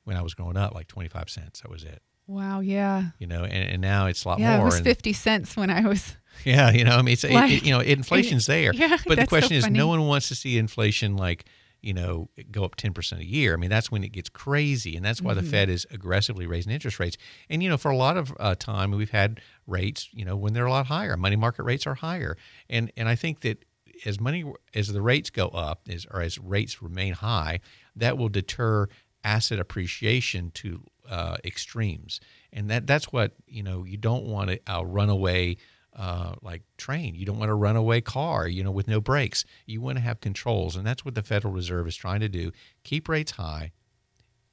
When 0.04 0.16
I 0.16 0.22
was 0.22 0.34
growing 0.34 0.58
up, 0.58 0.74
like 0.74 0.88
twenty 0.88 1.10
five 1.10 1.30
cents, 1.30 1.62
that 1.62 1.72
was 1.72 1.84
it. 1.84 2.01
Wow. 2.27 2.60
Yeah. 2.60 3.05
You 3.19 3.27
know, 3.27 3.43
and, 3.43 3.69
and 3.72 3.81
now 3.81 4.07
it's 4.07 4.25
a 4.25 4.27
lot 4.27 4.39
yeah, 4.39 4.57
more. 4.57 4.63
it 4.63 4.65
was 4.65 4.75
and- 4.75 4.84
fifty 4.84 5.13
cents 5.13 5.55
when 5.57 5.69
I 5.69 5.81
was. 5.88 6.15
Yeah, 6.46 6.69
you 6.72 6.84
know, 6.84 6.91
I 6.91 7.01
mean, 7.01 7.13
it's, 7.13 7.24
Like- 7.24 7.51
it, 7.51 7.63
you 7.65 7.72
know, 7.72 7.79
inflation's 7.79 8.46
there. 8.55 8.72
Yeah, 8.72 8.98
but 9.07 9.10
the 9.10 9.15
that's 9.15 9.29
so 9.31 9.38
question 9.39 9.57
is, 9.57 9.67
no 9.72 9.88
one 9.88 10.05
wants 10.05 10.27
to 10.27 10.36
see 10.36 10.60
inflation 10.60 11.17
like 11.17 11.46
you 11.81 11.96
know 11.96 12.29
go 12.51 12.63
up 12.63 12.75
ten 12.75 12.93
percent 12.93 13.22
a 13.22 13.25
year. 13.25 13.53
I 13.55 13.57
mean, 13.57 13.72
that's 13.72 13.89
when 13.91 14.03
it 14.03 14.12
gets 14.12 14.29
crazy, 14.29 14.96
and 14.96 15.03
that's 15.03 15.19
why 15.19 15.34
Mm-hmm. 15.34 15.46
the 15.46 15.50
Fed 15.51 15.69
is 15.72 15.88
aggressively 15.89 16.46
raising 16.46 16.72
interest 16.72 17.00
rates. 17.00 17.17
And 17.50 17.63
you 17.63 17.69
know, 17.69 17.77
for 17.77 17.89
a 17.89 17.98
lot 17.98 18.17
of 18.17 18.31
uh, 18.39 18.53
time, 18.53 18.91
we've 18.91 19.10
had 19.10 19.41
rates, 19.65 20.10
you 20.13 20.25
know, 20.25 20.36
when 20.38 20.53
they're 20.53 20.67
a 20.67 20.72
lot 20.72 20.86
higher. 20.86 21.17
Money 21.17 21.36
market 21.38 21.63
rates 21.63 21.88
are 21.88 21.96
higher, 21.96 22.38
and 22.69 22.91
and 22.96 23.10
I 23.10 23.15
think 23.15 23.39
that 23.41 23.65
as 24.05 24.19
money 24.19 24.46
as 24.75 24.89
the 24.89 25.01
rates 25.01 25.31
go 25.31 25.48
up, 25.48 25.81
as 25.89 26.05
or 26.12 26.22
as 26.22 26.38
rates 26.38 26.84
remain 26.84 27.13
high, 27.13 27.62
that 27.96 28.15
will 28.15 28.29
deter 28.29 28.88
asset 29.24 29.57
appreciation 29.60 30.51
to 30.51 30.84
uh, 31.10 31.38
extremes, 31.44 32.20
and 32.52 32.70
that 32.70 32.88
that's 32.88 33.12
what 33.12 33.34
you 33.48 33.64
know. 33.64 33.84
You 33.84 33.98
don't 33.98 34.26
want 34.26 34.50
a, 34.50 34.60
a 34.68 34.86
runaway 34.86 35.58
uh, 35.96 36.36
like 36.42 36.64
train. 36.78 37.16
You 37.16 37.26
don't 37.26 37.40
want 37.40 37.52
a 37.52 37.56
runaway 37.56 38.02
car, 38.02 38.48
you 38.48 38.64
know, 38.64 38.72
with 38.72 38.88
no 38.88 39.02
brakes. 39.02 39.46
You 39.66 39.82
want 39.82 39.98
to 39.98 40.04
have 40.04 40.22
controls, 40.22 40.76
and 40.76 40.86
that's 40.86 41.04
what 41.04 41.16
the 41.16 41.24
Federal 41.24 41.54
Reserve 41.54 41.88
is 41.88 41.96
trying 41.96 42.20
to 42.22 42.30
do: 42.30 42.52
keep 42.84 43.10
rates 43.10 43.32
high, 43.32 43.72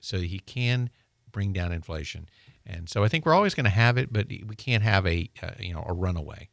so 0.01 0.19
he 0.19 0.39
can 0.41 0.91
bring 1.31 1.53
down 1.53 1.73
inflation. 1.73 2.29
And 2.67 2.89
so 2.89 3.05
I 3.05 3.09
think 3.09 3.27
we're 3.27 3.35
always 3.35 3.55
going 3.55 3.65
to 3.65 3.71
have 3.71 3.99
it, 3.99 4.13
but 4.13 4.29
we 4.29 4.55
can't 4.57 4.83
have 4.83 5.07
a 5.07 5.31
uh, 5.43 5.51
you 5.59 5.75
know 5.75 5.85
a 5.87 5.93
runaway. 5.93 6.49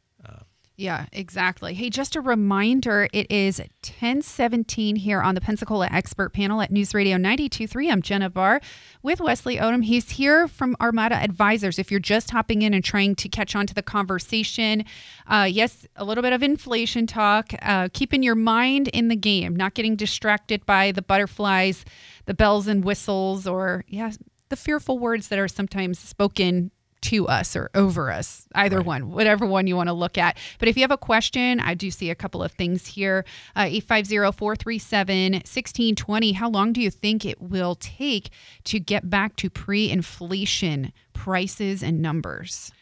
Yeah, 0.76 1.06
exactly. 1.12 1.74
Hey, 1.74 1.90
just 1.90 2.16
a 2.16 2.20
reminder, 2.22 3.06
it 3.12 3.30
is 3.30 3.58
1017 3.58 4.96
here 4.96 5.20
on 5.20 5.34
the 5.34 5.40
Pensacola 5.40 5.86
Expert 5.88 6.32
Panel 6.32 6.62
at 6.62 6.70
News 6.72 6.94
Radio 6.94 7.18
92.3. 7.18 7.92
I'm 7.92 8.00
Jenna 8.00 8.30
Barr 8.30 8.60
with 9.02 9.20
Wesley 9.20 9.58
Odom. 9.58 9.84
He's 9.84 10.12
here 10.12 10.48
from 10.48 10.74
Armada 10.80 11.16
Advisors. 11.16 11.78
If 11.78 11.90
you're 11.90 12.00
just 12.00 12.30
hopping 12.30 12.62
in 12.62 12.72
and 12.72 12.82
trying 12.82 13.14
to 13.16 13.28
catch 13.28 13.54
on 13.54 13.66
to 13.66 13.74
the 13.74 13.82
conversation, 13.82 14.84
uh, 15.26 15.46
yes, 15.48 15.86
a 15.96 16.06
little 16.06 16.22
bit 16.22 16.32
of 16.32 16.42
inflation 16.42 17.06
talk, 17.06 17.52
uh, 17.60 17.90
keeping 17.92 18.22
your 18.22 18.34
mind 18.34 18.88
in 18.88 19.08
the 19.08 19.16
game, 19.16 19.54
not 19.54 19.74
getting 19.74 19.94
distracted 19.94 20.64
by 20.64 20.90
the 20.90 21.02
butterflies, 21.02 21.84
the 22.24 22.34
bells 22.34 22.66
and 22.66 22.82
whistles, 22.82 23.46
or, 23.46 23.84
yeah, 23.88 24.10
the 24.48 24.56
fearful 24.56 24.98
words 24.98 25.28
that 25.28 25.38
are 25.38 25.48
sometimes 25.48 25.98
spoken 25.98 26.70
to 27.02 27.28
us 27.28 27.54
or 27.56 27.70
over 27.74 28.10
us, 28.10 28.46
either 28.54 28.78
Right. 28.78 28.86
one, 28.86 29.10
whatever 29.10 29.44
one 29.46 29.66
you 29.66 29.76
want 29.76 29.88
to 29.88 29.92
look 29.92 30.16
at. 30.18 30.36
But 30.58 30.68
if 30.68 30.76
you 30.76 30.82
have 30.82 30.90
a 30.90 30.96
question, 30.96 31.60
I 31.60 31.74
do 31.74 31.90
see 31.90 32.10
a 32.10 32.14
couple 32.14 32.42
of 32.42 32.52
things 32.52 32.86
here. 32.86 33.24
Uh, 33.56 33.66
850 33.68 34.32
437 34.38 35.32
1620. 35.32 36.32
How 36.32 36.48
long 36.48 36.72
do 36.72 36.80
you 36.80 36.90
think 36.90 37.24
it 37.24 37.40
will 37.40 37.74
take 37.76 38.30
to 38.64 38.78
get 38.80 39.10
back 39.10 39.36
to 39.36 39.50
pre 39.50 39.90
inflation 39.90 40.92
prices 41.12 41.82
and 41.82 42.00
numbers? 42.00 42.72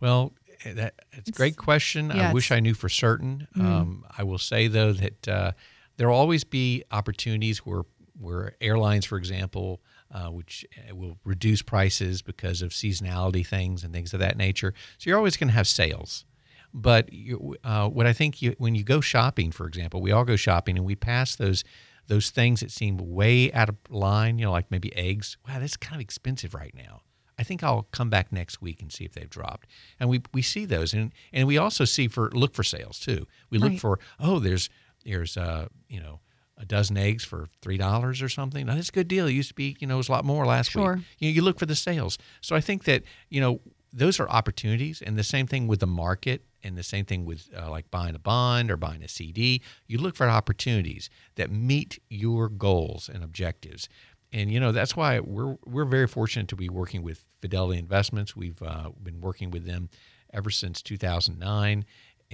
Well, 0.00 0.32
that, 0.64 0.94
it's 1.12 1.28
a 1.28 1.32
great 1.32 1.56
question. 1.56 2.10
yeah, 2.14 2.30
I 2.30 2.32
wish 2.32 2.50
I 2.50 2.60
knew 2.60 2.74
for 2.74 2.88
certain. 2.88 3.48
Um, 3.58 4.04
I 4.16 4.22
will 4.24 4.38
say 4.38 4.66
though 4.68 4.92
that 4.92 5.28
uh, 5.28 5.52
there 5.96 6.08
will 6.08 6.16
always 6.16 6.44
be 6.44 6.84
opportunities 6.90 7.58
where 7.58 7.82
where 8.20 8.54
airlines, 8.60 9.04
for 9.04 9.18
example, 9.18 9.80
uh, 10.14 10.28
which 10.30 10.64
eh, 10.88 10.92
will 10.92 11.18
reduce 11.24 11.60
prices 11.60 12.22
because 12.22 12.62
of 12.62 12.70
seasonality 12.70 13.46
things 13.46 13.84
and 13.84 13.92
things 13.92 14.14
of 14.14 14.20
that 14.20 14.36
nature. 14.38 14.72
So 14.96 15.10
you're 15.10 15.18
always 15.18 15.36
going 15.36 15.48
to 15.48 15.54
have 15.54 15.66
sales. 15.68 16.24
But 16.72 17.12
you, 17.12 17.56
uh, 17.62 17.88
what 17.88 18.06
I 18.06 18.12
think 18.12 18.40
you, 18.42 18.54
when 18.58 18.74
you 18.74 18.82
go 18.84 19.00
shopping, 19.00 19.52
for 19.52 19.66
example, 19.66 20.00
we 20.00 20.10
all 20.12 20.24
go 20.24 20.36
shopping 20.36 20.76
and 20.76 20.86
we 20.86 20.94
pass 20.96 21.36
those 21.36 21.64
those 22.06 22.30
things 22.30 22.60
that 22.60 22.70
seem 22.70 22.96
way 22.98 23.52
out 23.52 23.68
of 23.68 23.76
line. 23.90 24.38
You 24.38 24.46
know, 24.46 24.52
like 24.52 24.70
maybe 24.70 24.94
eggs. 24.96 25.36
Wow, 25.48 25.58
that's 25.60 25.76
kind 25.76 25.94
of 25.96 26.00
expensive 26.00 26.52
right 26.54 26.74
now. 26.74 27.02
I 27.38 27.42
think 27.44 27.62
I'll 27.64 27.86
come 27.92 28.10
back 28.10 28.30
next 28.32 28.60
week 28.62 28.80
and 28.82 28.92
see 28.92 29.04
if 29.04 29.12
they've 29.12 29.30
dropped. 29.30 29.66
And 30.00 30.08
we 30.08 30.22
we 30.32 30.42
see 30.42 30.64
those, 30.64 30.92
and 30.94 31.12
and 31.32 31.46
we 31.48 31.58
also 31.58 31.84
see 31.84 32.08
for 32.08 32.30
look 32.32 32.54
for 32.54 32.62
sales 32.64 32.98
too. 32.98 33.26
We 33.50 33.58
look 33.58 33.70
Right. 33.70 33.80
for 33.80 33.98
oh, 34.18 34.38
there's 34.40 34.68
there's 35.04 35.36
uh 35.36 35.68
you 35.88 36.00
know 36.00 36.20
a 36.58 36.64
dozen 36.64 36.96
eggs 36.96 37.24
for 37.24 37.48
three 37.62 37.76
dollars 37.76 38.22
or 38.22 38.28
something. 38.28 38.66
Now 38.66 38.74
that's 38.74 38.88
a 38.88 38.92
good 38.92 39.08
deal. 39.08 39.26
It 39.26 39.32
used 39.32 39.48
to 39.48 39.54
be 39.54 39.76
you 39.80 39.86
know 39.86 39.94
it 39.94 39.98
was 39.98 40.08
a 40.08 40.12
lot 40.12 40.24
more 40.24 40.46
last 40.46 40.70
Sure. 40.70 40.96
week. 40.96 41.04
You 41.18 41.28
know, 41.30 41.34
you 41.34 41.42
look 41.42 41.58
for 41.58 41.66
the 41.66 41.74
sales. 41.76 42.18
So 42.40 42.54
I 42.56 42.60
think 42.60 42.84
that 42.84 43.02
you 43.28 43.40
know 43.40 43.60
those 43.92 44.18
are 44.18 44.28
opportunities, 44.28 45.00
and 45.02 45.16
the 45.16 45.22
same 45.24 45.46
thing 45.46 45.66
with 45.68 45.78
the 45.80 45.86
market, 45.86 46.44
and 46.64 46.76
the 46.76 46.82
same 46.82 47.04
thing 47.04 47.24
with 47.24 47.48
uh, 47.56 47.70
like 47.70 47.90
buying 47.90 48.14
a 48.16 48.18
bond 48.18 48.70
or 48.70 48.76
buying 48.76 49.02
a 49.04 49.08
CD. 49.08 49.62
You 49.86 49.98
look 49.98 50.16
for 50.16 50.28
opportunities 50.28 51.10
that 51.36 51.50
meet 51.50 52.00
your 52.08 52.48
goals 52.48 53.08
and 53.12 53.22
objectives. 53.22 53.88
And 54.32 54.50
you 54.50 54.58
know 54.58 54.72
that's 54.72 54.96
why 54.96 55.20
we're 55.20 55.56
we're 55.64 55.84
very 55.84 56.08
fortunate 56.08 56.48
to 56.48 56.56
be 56.56 56.68
working 56.68 57.02
with 57.02 57.24
Fidelity 57.40 57.78
Investments. 57.78 58.34
We've 58.34 58.60
uh, 58.62 58.90
been 59.02 59.20
working 59.20 59.50
with 59.52 59.64
them 59.64 59.90
ever 60.32 60.50
since 60.50 60.82
2009, 60.82 61.84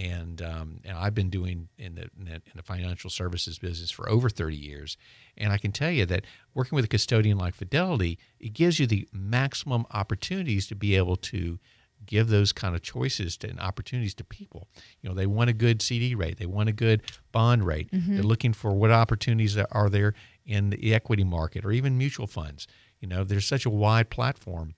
and 0.00 0.40
um, 0.40 0.80
and 0.84 0.96
I've 0.96 1.14
been 1.14 1.28
doing 1.28 1.68
in 1.78 1.94
the, 1.94 2.02
in 2.18 2.24
the 2.24 2.34
in 2.34 2.52
the 2.54 2.62
financial 2.62 3.10
services 3.10 3.58
business 3.58 3.90
for 3.90 4.08
over 4.08 4.30
30 4.30 4.56
years. 4.56 4.96
And 5.36 5.52
I 5.52 5.58
can 5.58 5.72
tell 5.72 5.90
you 5.90 6.06
that 6.06 6.24
working 6.54 6.76
with 6.76 6.84
a 6.84 6.88
custodian 6.88 7.36
like 7.38 7.54
Fidelity, 7.54 8.18
it 8.38 8.54
gives 8.54 8.80
you 8.80 8.86
the 8.86 9.06
maximum 9.12 9.84
opportunities 9.90 10.66
to 10.68 10.74
be 10.74 10.96
able 10.96 11.16
to 11.16 11.58
give 12.06 12.28
those 12.28 12.50
kind 12.50 12.74
of 12.74 12.80
choices 12.80 13.36
to, 13.36 13.48
and 13.48 13.60
opportunities 13.60 14.14
to 14.14 14.24
people. 14.24 14.68
You 15.02 15.10
know, 15.10 15.14
they 15.14 15.26
want 15.26 15.50
a 15.50 15.52
good 15.52 15.82
CD 15.82 16.14
rate, 16.14 16.38
they 16.38 16.46
want 16.46 16.70
a 16.70 16.72
good 16.72 17.02
bond 17.30 17.66
rate. 17.66 17.90
They're 18.14 18.22
looking 18.22 18.54
for 18.54 18.72
what 18.72 18.90
opportunities 18.90 19.58
are 19.58 19.90
there 19.90 20.14
in 20.46 20.70
the 20.70 20.94
equity 20.94 21.24
market 21.24 21.64
or 21.64 21.72
even 21.72 21.98
mutual 21.98 22.26
funds. 22.26 22.66
You 23.00 23.08
know, 23.08 23.22
there's 23.22 23.46
such 23.46 23.66
a 23.66 23.70
wide 23.70 24.08
platform 24.08 24.74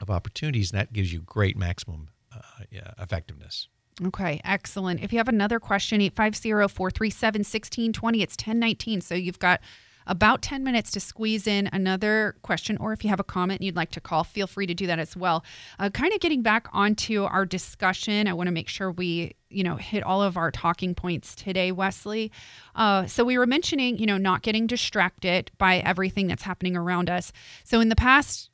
of 0.00 0.10
opportunities, 0.10 0.72
and 0.72 0.80
that 0.80 0.92
gives 0.92 1.12
you 1.12 1.20
great 1.20 1.56
maximum 1.56 2.08
uh, 2.34 2.40
yeah, 2.70 2.92
effectiveness. 2.98 3.68
Okay, 4.04 4.40
excellent. 4.44 5.02
If 5.02 5.12
you 5.12 5.18
have 5.18 5.28
another 5.28 5.58
question, 5.58 6.00
850 6.00 6.50
437 6.72 7.40
1620. 7.40 8.22
It's 8.22 8.34
1019. 8.34 9.00
So 9.00 9.14
you've 9.14 9.38
got 9.38 9.60
about 10.08 10.40
10 10.40 10.64
minutes 10.64 10.90
to 10.92 11.00
squeeze 11.00 11.46
in 11.46 11.68
another 11.72 12.34
question, 12.42 12.78
or 12.78 12.92
if 12.92 13.04
you 13.04 13.10
have 13.10 13.20
a 13.20 13.24
comment 13.24 13.60
you'd 13.60 13.76
like 13.76 13.90
to 13.90 14.00
call, 14.00 14.24
feel 14.24 14.46
free 14.46 14.66
to 14.66 14.74
do 14.74 14.86
that 14.86 14.98
as 14.98 15.16
well. 15.16 15.44
Uh, 15.78 15.90
kind 15.90 16.14
of 16.14 16.20
getting 16.20 16.42
back 16.42 16.66
onto 16.72 17.24
our 17.24 17.44
discussion, 17.44 18.26
I 18.26 18.32
want 18.32 18.46
to 18.46 18.52
make 18.52 18.68
sure 18.68 18.90
we, 18.90 19.34
you 19.50 19.62
know, 19.62 19.76
hit 19.76 20.02
all 20.02 20.22
of 20.22 20.38
our 20.38 20.50
talking 20.50 20.94
points 20.94 21.34
today, 21.34 21.72
Wesley. 21.72 22.32
Uh, 22.74 23.06
so 23.06 23.22
we 23.22 23.36
were 23.36 23.46
mentioning, 23.46 23.98
you 23.98 24.06
know, 24.06 24.16
not 24.16 24.42
getting 24.42 24.66
distracted 24.66 25.50
by 25.58 25.78
everything 25.78 26.26
that's 26.26 26.42
happening 26.42 26.74
around 26.74 27.10
us. 27.10 27.30
So 27.64 27.80
in 27.80 27.90
the 27.90 27.96
past, 27.96 28.48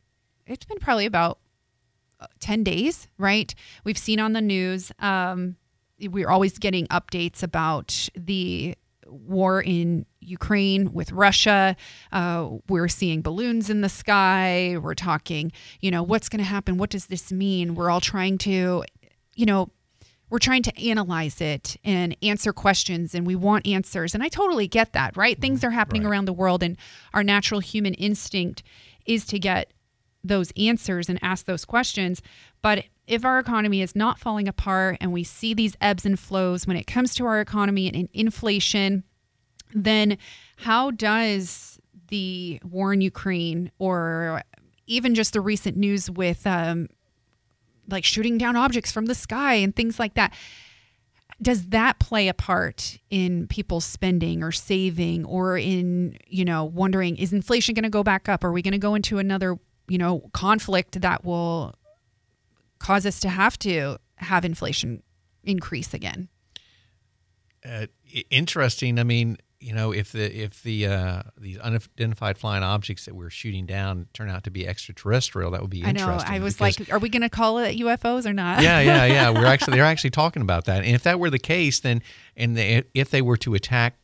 it's 0.46 0.64
been 0.64 0.78
probably 0.78 1.06
about 1.06 1.38
10 2.40 2.64
days, 2.64 3.08
right? 3.18 3.54
We've 3.84 3.98
seen 3.98 4.20
on 4.20 4.32
the 4.32 4.40
news, 4.40 4.92
um, 4.98 5.56
we're 6.00 6.28
always 6.28 6.58
getting 6.58 6.86
updates 6.88 7.42
about 7.42 8.08
the 8.16 8.74
war 9.06 9.62
in 9.62 10.06
Ukraine 10.20 10.92
with 10.92 11.12
Russia. 11.12 11.76
Uh, 12.10 12.48
we're 12.68 12.88
seeing 12.88 13.22
balloons 13.22 13.70
in 13.70 13.80
the 13.80 13.88
sky. 13.88 14.76
We're 14.80 14.94
talking, 14.94 15.52
you 15.80 15.90
know, 15.90 16.02
what's 16.02 16.28
going 16.28 16.38
to 16.38 16.44
happen? 16.44 16.78
What 16.78 16.90
does 16.90 17.06
this 17.06 17.30
mean? 17.30 17.74
We're 17.74 17.90
all 17.90 18.00
trying 18.00 18.38
to, 18.38 18.82
you 19.34 19.46
know, 19.46 19.70
we're 20.30 20.38
trying 20.38 20.62
to 20.64 20.88
analyze 20.88 21.40
it 21.40 21.76
and 21.84 22.16
answer 22.22 22.52
questions 22.52 23.14
and 23.14 23.24
we 23.26 23.36
want 23.36 23.66
answers. 23.68 24.14
And 24.14 24.22
I 24.24 24.28
totally 24.28 24.66
get 24.66 24.94
that, 24.94 25.16
right? 25.16 25.38
Things 25.38 25.62
are 25.62 25.70
happening 25.70 26.02
Right. 26.02 26.10
around 26.10 26.24
the 26.24 26.32
world 26.32 26.62
and 26.62 26.76
our 27.12 27.22
natural 27.22 27.60
human 27.60 27.94
instinct 27.94 28.62
is 29.06 29.26
to 29.26 29.38
get 29.38 29.70
those 30.24 30.52
answers 30.56 31.08
and 31.08 31.18
ask 31.22 31.44
those 31.44 31.64
questions. 31.64 32.22
But 32.62 32.84
if 33.06 33.24
our 33.24 33.38
economy 33.38 33.82
is 33.82 33.94
not 33.94 34.18
falling 34.18 34.48
apart 34.48 34.96
and 35.00 35.12
we 35.12 35.22
see 35.22 35.54
these 35.54 35.76
ebbs 35.80 36.06
and 36.06 36.18
flows 36.18 36.66
when 36.66 36.76
it 36.76 36.86
comes 36.86 37.14
to 37.16 37.26
our 37.26 37.40
economy 37.40 37.86
and 37.86 37.94
in 37.94 38.08
inflation, 38.14 39.04
then 39.74 40.16
how 40.56 40.90
does 40.90 41.78
the 42.08 42.60
war 42.64 42.92
in 42.94 43.00
Ukraine 43.00 43.70
or 43.78 44.42
even 44.86 45.14
just 45.14 45.32
the 45.32 45.40
recent 45.40 45.76
news 45.76 46.10
with 46.10 46.46
um, 46.46 46.88
like 47.88 48.04
shooting 48.04 48.38
down 48.38 48.56
objects 48.56 48.92
from 48.92 49.06
the 49.06 49.14
sky 49.14 49.54
and 49.54 49.74
things 49.74 49.98
like 49.98 50.14
that, 50.14 50.32
does 51.42 51.66
that 51.66 51.98
play 51.98 52.28
a 52.28 52.34
part 52.34 52.98
in 53.10 53.46
people's 53.48 53.84
spending 53.84 54.42
or 54.42 54.52
saving 54.52 55.24
or 55.24 55.58
in, 55.58 56.16
you 56.26 56.44
know, 56.44 56.64
wondering, 56.64 57.16
is 57.16 57.32
inflation 57.32 57.74
going 57.74 57.82
to 57.82 57.90
go 57.90 58.02
back 58.02 58.28
up? 58.28 58.44
Are 58.44 58.52
we 58.52 58.62
going 58.62 58.72
to 58.72 58.78
go 58.78 58.94
into 58.94 59.18
another, 59.18 59.58
you 59.88 59.98
know, 59.98 60.30
conflict 60.32 61.00
that 61.00 61.24
will 61.24 61.74
cause 62.78 63.06
us 63.06 63.20
to 63.20 63.28
have 63.28 63.58
to 63.60 63.98
have 64.16 64.44
inflation 64.44 65.02
increase 65.42 65.94
again? 65.94 66.28
Uh, 67.64 67.86
interesting. 68.30 68.98
I 68.98 69.04
mean, 69.04 69.38
you 69.64 69.72
know, 69.72 69.92
if 69.92 70.12
the 70.12 70.42
if 70.42 70.62
the 70.62 70.86
uh, 70.86 71.22
these 71.38 71.56
unidentified 71.56 72.36
flying 72.36 72.62
objects 72.62 73.06
that 73.06 73.14
we're 73.14 73.30
shooting 73.30 73.64
down 73.64 74.08
turn 74.12 74.28
out 74.28 74.44
to 74.44 74.50
be 74.50 74.68
extraterrestrial, 74.68 75.52
that 75.52 75.62
would 75.62 75.70
be 75.70 75.80
interesting. 75.80 76.10
I 76.10 76.36
know. 76.36 76.42
I 76.42 76.44
was 76.44 76.60
like, 76.60 76.92
are 76.92 76.98
we 76.98 77.08
going 77.08 77.22
to 77.22 77.30
call 77.30 77.58
it 77.58 77.78
UFOs 77.78 78.26
or 78.26 78.34
not? 78.34 78.62
yeah, 78.62 78.80
yeah, 78.80 79.06
yeah. 79.06 79.30
We're 79.38 79.46
actually 79.46 79.76
they're 79.76 79.86
actually 79.86 80.10
talking 80.10 80.42
about 80.42 80.66
that. 80.66 80.84
And 80.84 80.94
if 80.94 81.04
that 81.04 81.18
were 81.18 81.30
the 81.30 81.38
case, 81.38 81.80
then 81.80 82.02
and 82.36 82.54
they, 82.54 82.84
if 82.92 83.08
they 83.08 83.22
were 83.22 83.38
to 83.38 83.54
attack 83.54 83.96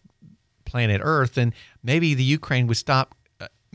planet 0.65 1.03
Earth, 1.05 1.35
then 1.35 1.53
maybe 1.83 2.15
the 2.15 2.25
Ukraine 2.25 2.67
would 2.67 2.79
stop 2.79 3.15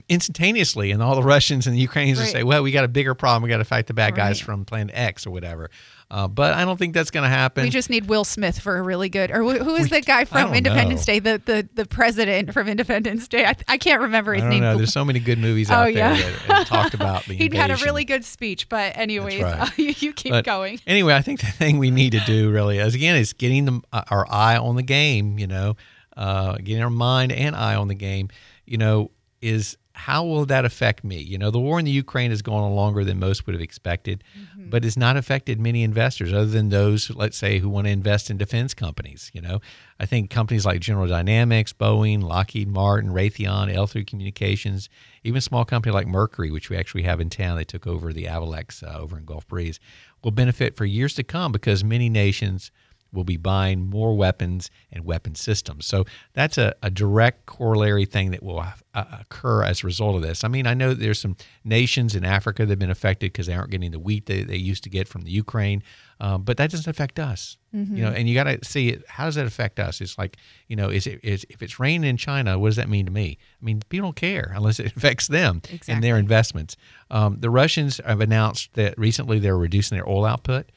instantaneously, 0.09 0.91
and 0.91 1.01
all 1.01 1.15
the 1.15 1.23
Russians 1.23 1.67
and 1.67 1.75
the 1.75 1.79
Ukrainians 1.79 2.19
Right. 2.19 2.31
say, 2.31 2.43
"Well, 2.43 2.63
we 2.63 2.71
got 2.71 2.83
a 2.83 2.87
bigger 2.89 3.13
problem. 3.15 3.43
We 3.43 3.49
got 3.49 3.57
to 3.57 3.65
fight 3.65 3.87
the 3.87 3.93
bad 3.93 4.15
guys 4.15 4.39
from 4.39 4.65
Planet 4.65 4.93
X 4.95 5.25
or 5.25 5.31
whatever." 5.31 5.69
Uh, 6.11 6.27
but 6.27 6.53
I 6.53 6.65
don't 6.65 6.77
think 6.77 6.93
that's 6.93 7.09
going 7.09 7.23
to 7.23 7.29
happen. 7.29 7.63
We 7.63 7.71
just 7.71 7.89
need 7.89 8.07
Will 8.07 8.23
Smith 8.23 8.59
for 8.59 8.77
a 8.77 8.81
really 8.83 9.09
good, 9.09 9.31
or 9.31 9.41
wh- 9.43 9.57
who 9.63 9.75
is 9.75 9.89
the 9.89 10.01
guy 10.01 10.25
from 10.25 10.53
Independence 10.53 11.07
know. 11.07 11.13
Day, 11.15 11.19
the, 11.19 11.41
the 11.43 11.67
the 11.73 11.85
president 11.87 12.53
from 12.53 12.67
Independence 12.67 13.27
Day? 13.27 13.43
I, 13.45 13.55
I 13.67 13.77
can't 13.79 14.01
remember 14.01 14.33
his 14.33 14.43
name. 14.43 14.61
know. 14.61 14.77
There's 14.77 14.93
so 14.93 15.03
many 15.03 15.19
good 15.19 15.39
movies 15.39 15.71
Oh, 15.71 15.75
out 15.75 15.93
yeah. 15.95 16.13
there 16.15 16.31
that, 16.31 16.47
that 16.47 16.67
talked 16.67 16.93
about 16.93 17.25
the 17.25 17.33
He 17.33 17.49
had 17.55 17.71
a 17.71 17.77
really 17.77 18.05
good 18.05 18.23
speech, 18.23 18.69
but 18.69 18.95
anyways, 18.95 19.41
right. 19.41 19.71
you, 19.79 19.93
you 19.97 20.13
keep 20.13 20.31
But 20.31 20.45
going. 20.45 20.79
Anyway, 20.85 21.13
I 21.15 21.21
think 21.23 21.39
the 21.39 21.47
thing 21.47 21.79
we 21.79 21.89
need 21.89 22.11
to 22.11 22.19
do 22.19 22.51
really 22.51 22.77
is 22.77 22.93
again 22.93 23.15
is 23.15 23.33
getting 23.33 23.65
them 23.65 23.81
uh, 23.91 24.03
our 24.11 24.27
eye 24.29 24.57
on 24.57 24.75
the 24.75 24.83
game. 24.83 25.39
You 25.39 25.47
know, 25.47 25.75
uh, 26.15 26.57
getting 26.57 26.83
our 26.83 26.91
mind 26.91 27.31
and 27.31 27.55
eye 27.55 27.73
on 27.75 27.87
the 27.87 27.95
game. 27.95 28.29
You 28.67 28.77
know, 28.77 29.09
is 29.41 29.75
how 29.95 30.25
will 30.25 30.45
that 30.45 30.65
affect 30.65 31.05
me? 31.05 31.17
You 31.17 31.37
know, 31.37 31.49
the 31.51 31.59
war 31.59 31.79
in 31.79 31.85
the 31.85 31.91
Ukraine 31.91 32.29
has 32.29 32.41
gone 32.41 32.61
on 32.61 32.75
longer 32.75 33.05
than 33.05 33.17
most 33.17 33.45
would 33.45 33.55
have 33.55 33.61
expected, 33.61 34.25
but 34.57 34.83
it's 34.83 34.97
not 34.97 35.15
affected 35.15 35.57
many 35.57 35.83
investors 35.83 36.33
other 36.33 36.45
than 36.47 36.67
those, 36.67 37.09
let's 37.11 37.37
say, 37.37 37.59
who 37.59 37.69
want 37.69 37.87
to 37.87 37.91
invest 37.91 38.29
in 38.29 38.37
defense 38.37 38.73
companies. 38.73 39.31
You 39.33 39.41
know, 39.41 39.61
I 39.97 40.05
think 40.05 40.29
companies 40.29 40.65
like 40.65 40.81
General 40.81 41.07
Dynamics, 41.07 41.71
Boeing, 41.71 42.21
Lockheed 42.21 42.67
Martin, 42.67 43.11
Raytheon, 43.11 43.73
L3 43.73 44.05
Communications, 44.05 44.89
even 45.23 45.39
small 45.39 45.63
company 45.63 45.93
like 45.93 46.07
Mercury, 46.07 46.51
which 46.51 46.69
we 46.69 46.75
actually 46.75 47.03
have 47.03 47.21
in 47.21 47.29
town, 47.29 47.55
they 47.55 47.63
took 47.63 47.87
over 47.87 48.11
the 48.11 48.25
Avalex 48.25 48.83
uh, 48.83 48.99
over 48.99 49.17
in 49.17 49.23
Gulf 49.23 49.47
Breeze, 49.47 49.79
will 50.23 50.31
benefit 50.31 50.75
for 50.75 50.83
years 50.83 51.13
to 51.15 51.23
come 51.23 51.53
because 51.53 51.85
many 51.85 52.09
nations 52.09 52.69
will 53.15 53.23
be 53.23 53.37
buying 53.37 53.89
more 53.89 54.15
weapons 54.15 54.69
and 54.91 55.05
weapon 55.05 55.35
systems. 55.35 55.85
So 55.85 56.05
that's 56.33 56.57
a, 56.57 56.75
a 56.83 56.89
direct 56.89 57.45
corollary 57.45 58.05
thing 58.05 58.31
that 58.31 58.43
will 58.43 58.59
uh, 58.59 59.05
occur 59.19 59.63
as 59.63 59.83
a 59.83 59.87
result 59.87 60.15
of 60.15 60.21
this. 60.21 60.43
I 60.43 60.47
mean, 60.47 60.67
I 60.67 60.73
know 60.73 60.93
there's 60.93 61.19
some 61.19 61.35
nations 61.63 62.15
in 62.15 62.23
Africa 62.23 62.65
that 62.65 62.71
have 62.71 62.79
been 62.79 62.89
affected 62.89 63.31
because 63.31 63.47
they 63.47 63.53
aren't 63.53 63.71
getting 63.71 63.91
the 63.91 63.99
wheat 63.99 64.25
they, 64.25 64.43
they 64.43 64.57
used 64.57 64.83
to 64.83 64.89
get 64.89 65.07
from 65.07 65.23
the 65.23 65.31
Ukraine, 65.31 65.83
um, 66.19 66.43
but 66.43 66.57
that 66.57 66.71
doesn't 66.71 66.89
affect 66.89 67.19
us. 67.19 67.57
You 67.97 68.03
know, 68.03 68.09
and 68.11 68.29
you 68.29 68.35
got 68.35 68.45
to 68.45 68.63
see 68.63 68.87
it. 68.87 69.03
How 69.09 69.25
does 69.25 69.35
that 69.35 69.45
affect 69.45 69.81
us? 69.81 69.99
It's 69.99 70.17
like 70.17 70.37
you 70.69 70.77
know, 70.77 70.89
is 70.89 71.07
it 71.07 71.19
is 71.23 71.45
if 71.49 71.61
it's 71.61 71.77
raining 71.77 72.09
in 72.09 72.15
China, 72.15 72.57
what 72.57 72.69
does 72.69 72.77
that 72.77 72.87
mean 72.87 73.05
to 73.05 73.11
me? 73.11 73.37
I 73.61 73.65
mean, 73.65 73.81
people 73.89 74.07
don't 74.07 74.15
care 74.15 74.53
unless 74.55 74.79
it 74.79 74.85
affects 74.95 75.27
them 75.27 75.61
and 75.89 76.01
their 76.01 76.17
investments. 76.17 76.77
Um, 77.11 77.39
the 77.41 77.49
Russians 77.49 77.99
have 78.05 78.21
announced 78.21 78.73
that 78.75 78.97
recently 78.97 79.39
they're 79.39 79.57
reducing 79.57 79.97
their 79.97 80.07
oil 80.07 80.23
output 80.25 80.67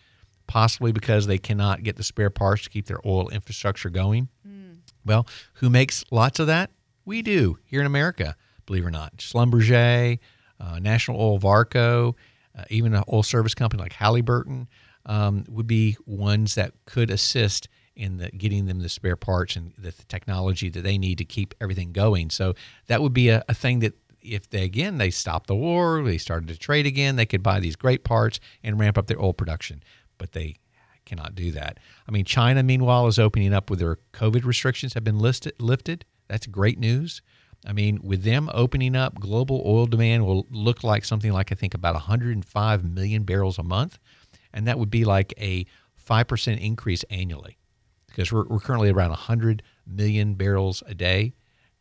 possibly 0.49 0.91
because 0.91 1.29
they 1.29 1.39
cannot 1.39 1.85
get 1.85 1.95
the 1.95 2.03
spare 2.03 2.31
parts 2.31 2.65
to 2.65 2.71
keep 2.71 2.87
their 2.87 2.99
oil 3.07 3.29
infrastructure 3.29 3.91
going. 3.91 4.29
Well, 5.05 5.27
who 5.55 5.71
makes 5.71 6.05
lots 6.11 6.41
of 6.41 6.49
that? 6.49 6.71
We 7.05 7.23
do 7.23 7.59
here 7.65 7.81
in 7.81 7.87
America, 7.87 8.35
believe 8.67 8.83
it 8.83 8.87
or 8.87 8.91
not. 8.91 9.17
Schlumberger, 9.19 10.19
uh, 10.61 10.79
National 10.81 11.21
Oil 11.21 11.39
Varco, 11.39 12.15
uh, 12.59 12.65
even 12.69 12.95
an 12.95 13.05
oil 13.13 13.23
service 13.23 13.55
company 13.55 13.83
like 13.83 13.93
Halliburton 13.93 14.69
um, 15.07 15.45
would 15.49 15.67
be 15.67 15.97
ones 16.07 16.57
that 16.57 16.73
could 16.85 17.11
assist 17.11 17.69
in 17.97 18.19
the, 18.19 18.31
getting 18.31 18.67
them 18.67 18.81
the 18.81 18.89
spare 18.89 19.17
parts 19.17 19.57
and 19.57 19.73
the 19.79 19.93
technology 20.09 20.69
that 20.69 20.83
they 20.83 20.99
need 20.99 21.19
to 21.19 21.25
keep 21.25 21.55
everything 21.61 21.93
going. 21.93 22.31
So 22.31 22.55
that 22.87 23.01
would 23.01 23.15
be 23.15 23.29
a, 23.29 23.45
a 23.49 23.55
thing 23.55 23.81
that 23.81 23.95
if 24.21 24.51
they 24.51 24.65
again 24.65 24.99
they 24.99 25.11
stopped 25.11 25.47
the 25.47 25.55
war, 25.55 26.03
they 26.03 26.19
started 26.19 26.49
to 26.49 26.59
trade 26.59 26.87
again, 26.87 27.17
they 27.17 27.27
could 27.27 27.43
buy 27.43 27.61
these 27.61 27.77
great 27.77 28.05
parts 28.05 28.41
and 28.63 28.79
ramp 28.79 28.99
up 28.99 29.07
their 29.07 29.21
oil 29.21 29.33
production. 29.33 29.83
But 30.19 30.33
they 30.33 30.57
cannot 31.09 31.35
do 31.35 31.51
that. 31.53 31.79
I 32.07 32.13
mean, 32.13 32.25
China, 32.25 32.63
meanwhile, 32.63 33.07
is 33.07 33.19
opening 33.19 33.55
up 33.55 33.71
with 33.71 33.79
their 33.79 33.99
COVID 34.13 34.45
restrictions 34.45 34.95
have 34.95 35.05
been 35.05 35.19
listed, 35.19 35.55
lifted. 35.59 36.05
That's 36.29 36.47
great 36.47 36.79
news. 36.79 37.23
I 37.67 37.73
mean, 37.73 38.01
with 38.03 38.23
them 38.23 38.49
opening 38.53 38.95
up, 38.95 39.19
global 39.19 39.63
oil 39.67 39.87
demand 39.87 40.25
will 40.27 40.47
look 40.51 40.85
like 40.85 41.05
something 41.05 41.33
like 41.33 41.51
I 41.51 41.55
think 41.57 41.75
about 41.75 41.95
105 41.95 42.85
million 42.85 43.25
barrels 43.25 43.59
a 43.59 43.65
month, 43.65 43.99
and 44.55 44.67
that 44.69 44.79
would 44.79 44.91
be 44.91 45.05
like 45.05 45.35
a 45.39 45.67
five 45.97 46.29
percent 46.29 46.61
increase 46.61 47.03
annually, 47.05 47.59
because 48.07 48.31
we're, 48.31 48.47
we're 48.47 48.61
currently 48.61 48.91
around 48.91 49.11
100 49.11 49.63
million 49.87 50.35
barrels 50.35 50.83
a 50.87 50.95
day, 50.95 51.35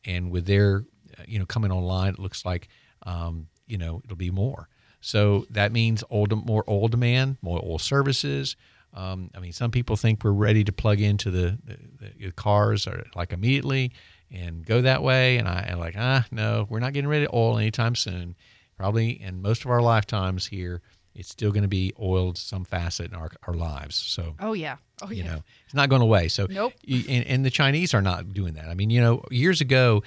and 0.04 0.32
with 0.32 0.48
their 0.48 0.86
you 1.28 1.38
know 1.38 1.46
coming 1.46 1.72
online, 1.72 2.14
it 2.14 2.20
looks 2.20 2.44
like 2.44 2.70
um, 3.04 3.48
you 3.68 3.78
know 3.78 4.02
it'll 4.04 4.18
be 4.18 4.32
more. 4.32 4.70
So 5.08 5.46
that 5.52 5.72
means 5.72 6.04
oil, 6.12 6.28
more 6.28 6.66
oil 6.68 6.90
demand, 6.90 7.38
more 7.42 7.62
oil 7.64 7.80
services. 7.80 8.58
Um, 8.94 9.32
I 9.34 9.40
mean, 9.40 9.54
some 9.54 9.72
people 9.72 9.96
think 9.96 10.22
we're 10.22 10.32
ready 10.32 10.66
to 10.66 10.74
plug 10.74 11.00
into 11.00 11.32
the, 11.32 11.58
the, 11.64 12.26
the 12.26 12.32
cars 12.34 12.86
or 12.88 13.06
like 13.16 13.32
immediately 13.32 13.94
and 14.30 14.66
go 14.66 14.82
that 14.82 15.02
way. 15.02 15.38
And 15.38 15.48
I 15.48 15.66
am 15.70 15.80
like, 15.80 15.96
ah, 15.98 16.26
no, 16.30 16.68
we're 16.70 16.82
not 16.82 16.92
getting 16.92 17.08
rid 17.08 17.24
of 17.24 17.34
oil 17.34 17.58
anytime 17.58 17.96
soon. 17.96 18.36
Probably 18.76 19.12
in 19.12 19.42
most 19.42 19.64
of 19.64 19.72
our 19.72 19.82
lifetimes 19.82 20.48
here, 20.48 20.82
it's 21.16 21.30
still 21.30 21.52
going 21.52 21.62
to 21.64 21.70
be 21.70 21.94
oiled 22.02 22.38
some 22.38 22.66
facet 22.66 23.10
in 23.10 23.16
our, 23.16 23.30
our 23.48 23.54
lives. 23.54 23.96
So, 23.96 24.36
Oh 24.42 24.52
yeah. 24.52 24.76
Oh 25.02 25.10
you 25.10 25.24
yeah. 25.24 25.36
know, 25.36 25.44
it's 25.64 25.74
not 25.74 25.88
going 25.88 26.02
away. 26.02 26.28
So, 26.28 26.48
Nope. 26.50 26.74
and, 26.86 27.26
and 27.26 27.46
the 27.46 27.50
Chinese 27.50 27.94
are 27.94 28.02
not 28.02 28.34
doing 28.34 28.56
that. 28.56 28.68
I 28.68 28.74
mean, 28.74 28.90
you 28.90 29.00
know, 29.00 29.24
years 29.32 29.62
ago, 29.62 30.04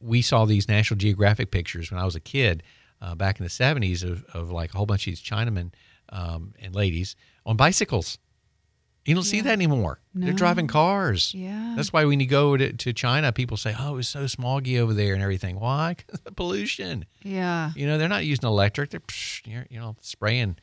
we 0.00 0.22
saw 0.22 0.44
these 0.44 0.68
National 0.68 0.96
Geographic 0.96 1.50
pictures 1.50 1.90
when 1.90 1.98
I 1.98 2.04
was 2.04 2.14
a 2.14 2.20
kid 2.20 2.62
uh, 3.02 3.14
back 3.14 3.38
in 3.40 3.44
the 3.44 3.50
70s 3.50 4.02
of, 4.02 4.24
of 4.32 4.50
like 4.50 4.72
a 4.72 4.76
whole 4.78 4.86
bunch 4.86 5.06
of 5.06 5.10
these 5.10 5.20
Chinamen 5.22 5.72
um, 6.10 6.54
and 6.62 6.74
ladies 6.74 7.16
on 7.44 7.56
bicycles. 7.56 8.16
You 9.04 9.14
don't 9.16 9.24
see 9.24 9.40
that 9.40 9.50
anymore. 9.52 9.98
They're 10.14 10.32
driving 10.32 10.68
cars. 10.68 11.34
Yeah. 11.34 11.72
That's 11.74 11.92
why 11.92 12.04
when 12.04 12.20
you 12.20 12.26
go 12.28 12.56
to, 12.56 12.72
to 12.72 12.92
China, 12.92 13.32
people 13.32 13.56
say, 13.56 13.74
oh, 13.76 13.96
it's 13.98 14.06
so 14.08 14.26
smoggy 14.26 14.78
over 14.78 14.94
there 14.94 15.12
and 15.14 15.20
everything. 15.22 15.58
Why? 15.58 15.96
'Cause 16.06 16.20
of 16.20 16.24
the 16.24 16.30
pollution. 16.32 17.04
yeah. 17.24 17.72
You 17.74 17.88
know, 17.88 17.98
they're 17.98 18.08
not 18.08 18.24
using 18.24 18.46
electric. 18.48 18.90
They're, 18.90 19.00
psh, 19.00 19.44
you're, 19.44 19.66
know, 19.80 19.96
spraying 20.02 20.56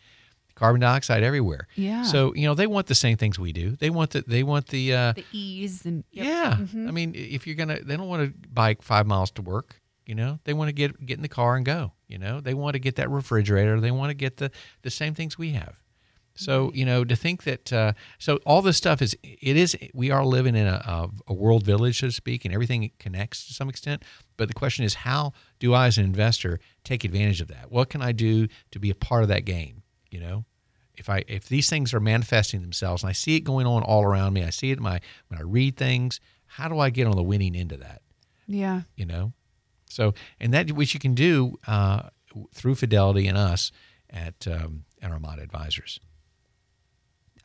carbon 0.55 0.79
dioxide 0.79 1.21
everywhere. 1.21 1.67
Yeah. 1.75 2.03
So, 2.03 2.33
you 2.33 2.47
know, 2.47 2.53
they 2.53 2.67
want 2.67 2.87
the 2.87 2.95
same 2.95 3.17
things 3.17 3.37
we 3.37 3.51
do. 3.51 3.71
They 3.75 3.89
want 3.89 4.11
the, 4.11 4.23
they 4.25 4.43
want 4.43 4.67
the, 4.67 4.93
uh, 4.93 5.13
The 5.13 5.25
ease 5.33 5.85
and 5.85 6.05
yep. 6.13 6.25
yeah. 6.25 6.55
Mhm. 6.61 6.87
I 6.87 6.91
mean, 6.91 7.13
if 7.15 7.45
you're 7.45 7.57
going 7.57 7.69
to, 7.77 7.83
they 7.83 7.97
don't 7.97 8.07
want 8.07 8.23
to 8.25 8.47
bike 8.53 8.81
five 8.81 9.05
miles 9.05 9.31
to 9.31 9.41
work. 9.41 9.78
You 10.09 10.15
know, 10.15 10.39
they 10.43 10.53
want 10.53 10.69
to 10.69 10.73
get 10.73 11.05
get 11.05 11.19
in 11.19 11.21
the 11.21 11.27
car 11.27 11.55
and 11.55 11.63
go. 11.63 11.91
You 12.07 12.17
know, 12.17 12.41
they 12.41 12.55
want 12.55 12.73
to 12.73 12.79
get 12.79 12.95
that 12.95 13.11
refrigerator. 13.11 13.79
They 13.79 13.91
want 13.91 14.09
to 14.09 14.15
get 14.15 14.37
the 14.37 14.49
the 14.81 14.89
same 14.89 15.13
things 15.13 15.37
we 15.37 15.51
have. 15.51 15.75
So 16.33 16.71
you 16.73 16.83
know, 16.83 17.05
to 17.05 17.15
think 17.15 17.43
that 17.43 17.71
uh, 17.71 17.93
so 18.17 18.37
all 18.37 18.63
this 18.63 18.75
stuff 18.75 19.03
is 19.03 19.15
it 19.23 19.55
is 19.55 19.77
we 19.93 20.09
are 20.09 20.25
living 20.25 20.55
in 20.55 20.65
a, 20.65 20.81
a, 20.83 21.09
a 21.27 21.33
world 21.35 21.63
village, 21.63 21.99
so 21.99 22.07
to 22.07 22.11
speak, 22.11 22.43
and 22.43 22.51
everything 22.51 22.89
connects 22.97 23.45
to 23.45 23.53
some 23.53 23.69
extent. 23.69 24.01
But 24.35 24.47
the 24.47 24.55
question 24.55 24.83
is, 24.83 24.95
how 24.95 25.33
do 25.59 25.75
I, 25.75 25.85
as 25.85 25.99
an 25.99 26.05
investor, 26.05 26.59
take 26.83 27.03
advantage 27.03 27.39
of 27.39 27.47
that? 27.49 27.71
What 27.71 27.91
can 27.91 28.01
I 28.01 28.11
do 28.11 28.47
to 28.71 28.79
be 28.79 28.89
a 28.89 28.95
part 28.95 29.21
of 29.21 29.29
that 29.29 29.45
game? 29.45 29.83
You 30.09 30.21
know, 30.21 30.45
if 30.97 31.07
I 31.07 31.23
if 31.27 31.47
these 31.47 31.69
things 31.69 31.93
are 31.93 31.99
manifesting 31.99 32.61
themselves 32.61 33.03
and 33.03 33.11
I 33.11 33.13
see 33.13 33.35
it 33.35 33.41
going 33.41 33.67
on 33.67 33.83
all 33.83 34.03
around 34.03 34.33
me, 34.33 34.43
I 34.43 34.49
see 34.49 34.71
it 34.71 34.79
in 34.79 34.83
my 34.83 35.01
when 35.27 35.39
I 35.39 35.43
read 35.43 35.77
things. 35.77 36.19
How 36.47 36.67
do 36.67 36.79
I 36.79 36.89
get 36.89 37.05
on 37.05 37.15
the 37.15 37.21
winning 37.21 37.55
end 37.55 37.71
of 37.71 37.81
that? 37.81 38.01
Yeah. 38.47 38.81
you 38.95 39.05
know 39.05 39.33
so 39.89 40.13
and 40.39 40.53
that 40.53 40.71
which 40.71 40.93
you 40.93 40.99
can 40.99 41.13
do 41.13 41.57
uh, 41.67 42.03
through 42.53 42.75
fidelity 42.75 43.27
and 43.27 43.37
us 43.37 43.71
at 44.09 44.47
um, 44.47 44.85
at 45.01 45.11
advisors 45.11 45.99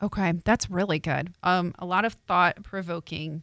Okay, 0.03 0.35
that's 0.45 0.71
really 0.71 0.99
good. 0.99 1.33
Um, 1.43 1.75
a 1.79 1.87
lot 1.87 2.05
of 2.05 2.15
thought 2.27 2.63
provoking. 2.63 3.43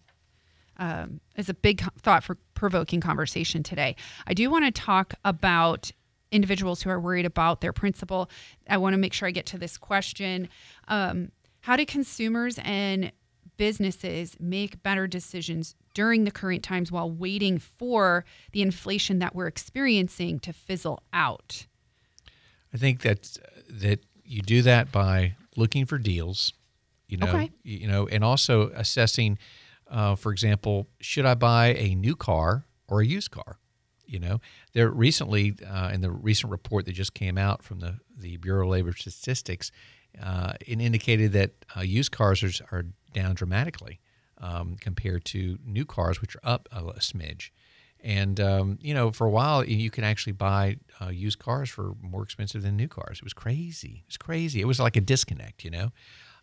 Um, 0.78 1.20
is 1.36 1.48
a 1.48 1.54
big 1.54 1.84
thought 2.00 2.24
for 2.24 2.38
provoking 2.56 3.02
conversation 3.02 3.62
today. 3.62 3.96
I 4.26 4.34
do 4.34 4.50
want 4.50 4.66
to 4.66 4.72
talk 4.72 5.14
about 5.24 5.92
individuals 6.32 6.82
who 6.82 6.90
are 6.90 7.00
worried 7.00 7.26
about 7.26 7.62
their 7.62 7.74
principal. 7.74 8.32
I 8.68 8.78
want 8.78 8.94
to 8.94 8.98
make 8.98 9.14
sure 9.14 9.28
I 9.28 9.32
get 9.32 9.46
to 9.48 9.60
this 9.60 9.78
question. 9.78 10.50
Um, 10.88 11.32
how 11.60 11.76
do 11.76 11.86
consumers 11.86 12.58
and 12.64 13.12
businesses 13.58 14.36
make 14.40 14.82
better 14.82 15.06
decisions 15.06 15.76
during 15.94 16.24
the 16.24 16.32
current 16.32 16.64
times 16.64 16.92
while 16.92 17.10
waiting 17.10 17.58
for 17.58 18.24
the 18.52 18.62
inflation 18.62 19.20
that 19.20 19.36
we're 19.36 19.48
experiencing 19.48 20.40
to 20.40 20.54
fizzle 20.54 21.04
out? 21.14 21.66
i 22.74 22.78
think 22.78 23.02
that 23.02 23.38
that 23.70 24.00
you 24.24 24.42
do 24.42 24.62
that 24.62 24.92
by 24.92 25.36
looking 25.58 25.86
for 25.86 25.98
deals 25.98 26.54
you 27.08 27.18
know 27.18 27.28
Okay. 27.28 27.52
you 27.64 27.88
know 27.88 28.08
and 28.08 28.24
also 28.24 28.70
assessing 28.70 29.38
uh, 29.90 30.16
for 30.16 30.32
example 30.32 30.88
should 31.02 31.26
i 31.26 31.34
buy 31.34 31.74
a 31.74 31.94
new 31.96 32.16
car 32.16 32.64
or 32.88 33.02
a 33.02 33.06
used 33.06 33.32
car 33.32 33.58
you 34.06 34.20
know 34.20 34.40
there 34.74 34.90
recently 34.90 35.56
uh, 35.70 35.90
in 35.94 36.00
the 36.02 36.10
recent 36.10 36.50
report 36.52 36.86
that 36.86 36.94
just 36.94 37.14
came 37.14 37.38
out 37.38 37.62
from 37.64 37.80
the, 37.80 37.98
the 38.18 38.38
bureau 38.38 38.64
of 38.66 38.70
labor 38.72 38.94
statistics 38.94 39.72
uh, 40.22 40.54
it 40.66 40.80
indicated 40.80 41.34
that 41.34 41.52
uh, 41.76 41.82
used 41.82 42.12
cars 42.14 42.42
are, 42.44 42.52
are 42.72 42.86
down 43.14 43.34
dramatically 43.36 44.00
um, 44.42 44.76
compared 44.80 45.24
to 45.26 45.58
new 45.66 45.86
cars, 45.86 46.20
which 46.22 46.36
are 46.36 46.42
up 46.44 46.68
a, 46.72 46.84
a 46.84 47.00
smidge. 47.00 47.52
And 48.04 48.40
um, 48.40 48.80
you 48.82 48.94
know, 48.94 49.12
for 49.12 49.28
a 49.28 49.30
while, 49.30 49.64
you 49.64 49.90
can 49.92 50.04
actually 50.04 50.34
buy 50.34 50.78
uh, 51.00 51.10
used 51.10 51.38
cars 51.40 51.70
for 51.70 51.94
more 52.02 52.24
expensive 52.24 52.64
than 52.64 52.76
new 52.76 52.88
cars. 52.88 53.20
It 53.20 53.24
was 53.24 53.34
crazy. 53.34 54.02
It 54.04 54.08
was 54.08 54.18
crazy. 54.18 54.60
It 54.60 54.66
was 54.66 54.80
like 54.80 54.98
a 54.98 55.02
disconnect, 55.02 55.64
you 55.64 55.70
know. 55.70 55.92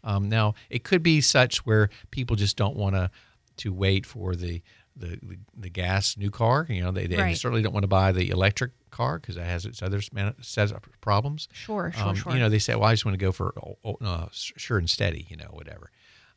Um, 0.04 0.28
now, 0.28 0.54
it 0.70 0.84
could 0.84 1.02
be 1.02 1.20
such 1.20 1.66
where 1.66 1.90
people 2.12 2.36
just 2.36 2.56
don't 2.56 2.76
want 2.76 2.94
to 2.94 3.10
to 3.58 3.72
wait 3.72 4.06
for 4.06 4.36
the 4.36 4.62
the, 4.96 5.18
the, 5.22 5.38
the 5.56 5.68
gas 5.70 6.16
new 6.16 6.30
car. 6.30 6.66
You 6.68 6.82
know, 6.82 6.90
they, 6.90 7.06
they 7.06 7.16
Right. 7.16 7.36
certainly 7.36 7.62
don't 7.62 7.72
want 7.72 7.84
to 7.84 7.88
buy 7.88 8.10
the 8.10 8.30
electric 8.30 8.72
car 8.90 9.20
because 9.20 9.36
it 9.36 9.44
has 9.44 9.64
its 9.64 9.80
other 9.80 10.00
set 10.40 10.72
of 10.72 10.82
problems. 11.00 11.48
Sure, 11.52 11.92
sure, 11.92 12.08
Um, 12.08 12.14
sure. 12.16 12.32
You 12.32 12.40
know, 12.40 12.48
they 12.48 12.58
say, 12.58 12.74
well, 12.74 12.88
I 12.88 12.94
just 12.94 13.04
want 13.04 13.14
to 13.16 13.24
go 13.24 13.30
for 13.30 13.54
uh, 14.00 14.26
sure 14.32 14.76
and 14.78 14.90
steady, 14.90 15.26
you 15.28 15.36
know, 15.36 15.50
whatever. 15.52 15.92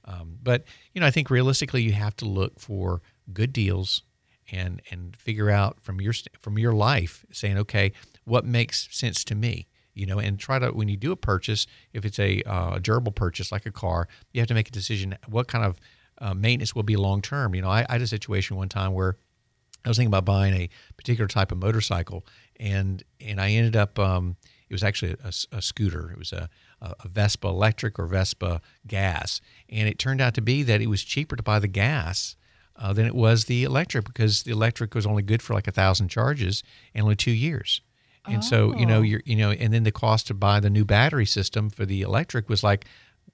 Um, 0.05 0.37
but 0.41 0.63
you 0.93 1.01
know, 1.01 1.07
I 1.07 1.11
think 1.11 1.29
realistically, 1.29 1.81
you 1.81 1.93
have 1.93 2.15
to 2.17 2.25
look 2.25 2.59
for 2.59 3.01
good 3.33 3.53
deals 3.53 4.03
and 4.51 4.81
and 4.91 5.15
figure 5.15 5.49
out 5.49 5.79
from 5.81 6.01
your 6.01 6.13
from 6.39 6.57
your 6.57 6.73
life, 6.73 7.25
saying, 7.31 7.57
okay, 7.57 7.91
what 8.25 8.45
makes 8.45 8.87
sense 8.91 9.23
to 9.25 9.35
me, 9.35 9.67
you 9.93 10.05
know, 10.05 10.19
and 10.19 10.39
try 10.39 10.59
to 10.59 10.69
when 10.69 10.89
you 10.89 10.97
do 10.97 11.11
a 11.11 11.15
purchase, 11.15 11.67
if 11.93 12.05
it's 12.05 12.19
a 12.19 12.41
uh, 12.43 12.79
durable 12.79 13.11
purchase 13.11 13.51
like 13.51 13.65
a 13.65 13.71
car, 13.71 14.07
you 14.33 14.41
have 14.41 14.47
to 14.47 14.53
make 14.53 14.67
a 14.67 14.71
decision 14.71 15.17
what 15.27 15.47
kind 15.47 15.63
of 15.63 15.79
uh, 16.19 16.33
maintenance 16.33 16.75
will 16.75 16.83
be 16.83 16.95
long 16.95 17.21
term. 17.21 17.55
You 17.55 17.61
know, 17.61 17.69
I, 17.69 17.85
I 17.87 17.93
had 17.93 18.01
a 18.01 18.07
situation 18.07 18.57
one 18.57 18.69
time 18.69 18.93
where 18.93 19.17
I 19.83 19.89
was 19.89 19.97
thinking 19.97 20.09
about 20.09 20.25
buying 20.25 20.53
a 20.53 20.69
particular 20.97 21.27
type 21.27 21.51
of 21.51 21.57
motorcycle, 21.57 22.25
and 22.59 23.03
and 23.19 23.39
I 23.41 23.51
ended 23.51 23.75
up. 23.75 23.97
Um, 23.97 24.37
it 24.69 24.73
was 24.73 24.83
actually 24.83 25.17
a 25.51 25.61
scooter. 25.61 26.11
It 26.11 26.17
was 26.17 26.31
a, 26.31 26.47
a 26.81 27.07
Vespa 27.07 27.47
electric 27.47 27.99
or 27.99 28.07
Vespa 28.07 28.61
gas, 28.87 29.39
and 29.69 29.87
it 29.87 29.99
turned 29.99 30.19
out 30.21 30.33
to 30.35 30.41
be 30.41 30.63
that 30.63 30.81
it 30.81 30.87
was 30.87 31.03
cheaper 31.03 31.35
to 31.35 31.43
buy 31.43 31.59
the 31.59 31.67
gas 31.67 32.35
uh, 32.75 32.91
than 32.93 33.05
it 33.05 33.13
was 33.15 33.45
the 33.45 33.63
electric 33.63 34.05
because 34.05 34.43
the 34.43 34.51
electric 34.51 34.95
was 34.95 35.05
only 35.05 35.21
good 35.21 35.41
for 35.41 35.53
like 35.53 35.67
a 35.67 35.71
thousand 35.71 36.07
charges 36.09 36.63
and 36.95 37.03
only 37.03 37.15
two 37.15 37.31
years. 37.31 37.81
And 38.27 38.43
so 38.43 38.75
you 38.77 38.85
know 38.85 38.99
Oh. 38.99 39.01
you're 39.01 39.21
you 39.25 39.35
know, 39.35 39.49
and 39.51 39.73
then 39.73 39.83
the 39.83 39.91
cost 39.91 40.27
to 40.27 40.33
buy 40.35 40.59
the 40.59 40.69
new 40.69 40.85
battery 40.85 41.25
system 41.25 41.69
for 41.71 41.85
the 41.87 42.01
electric 42.01 42.49
was 42.49 42.63
like 42.63 42.85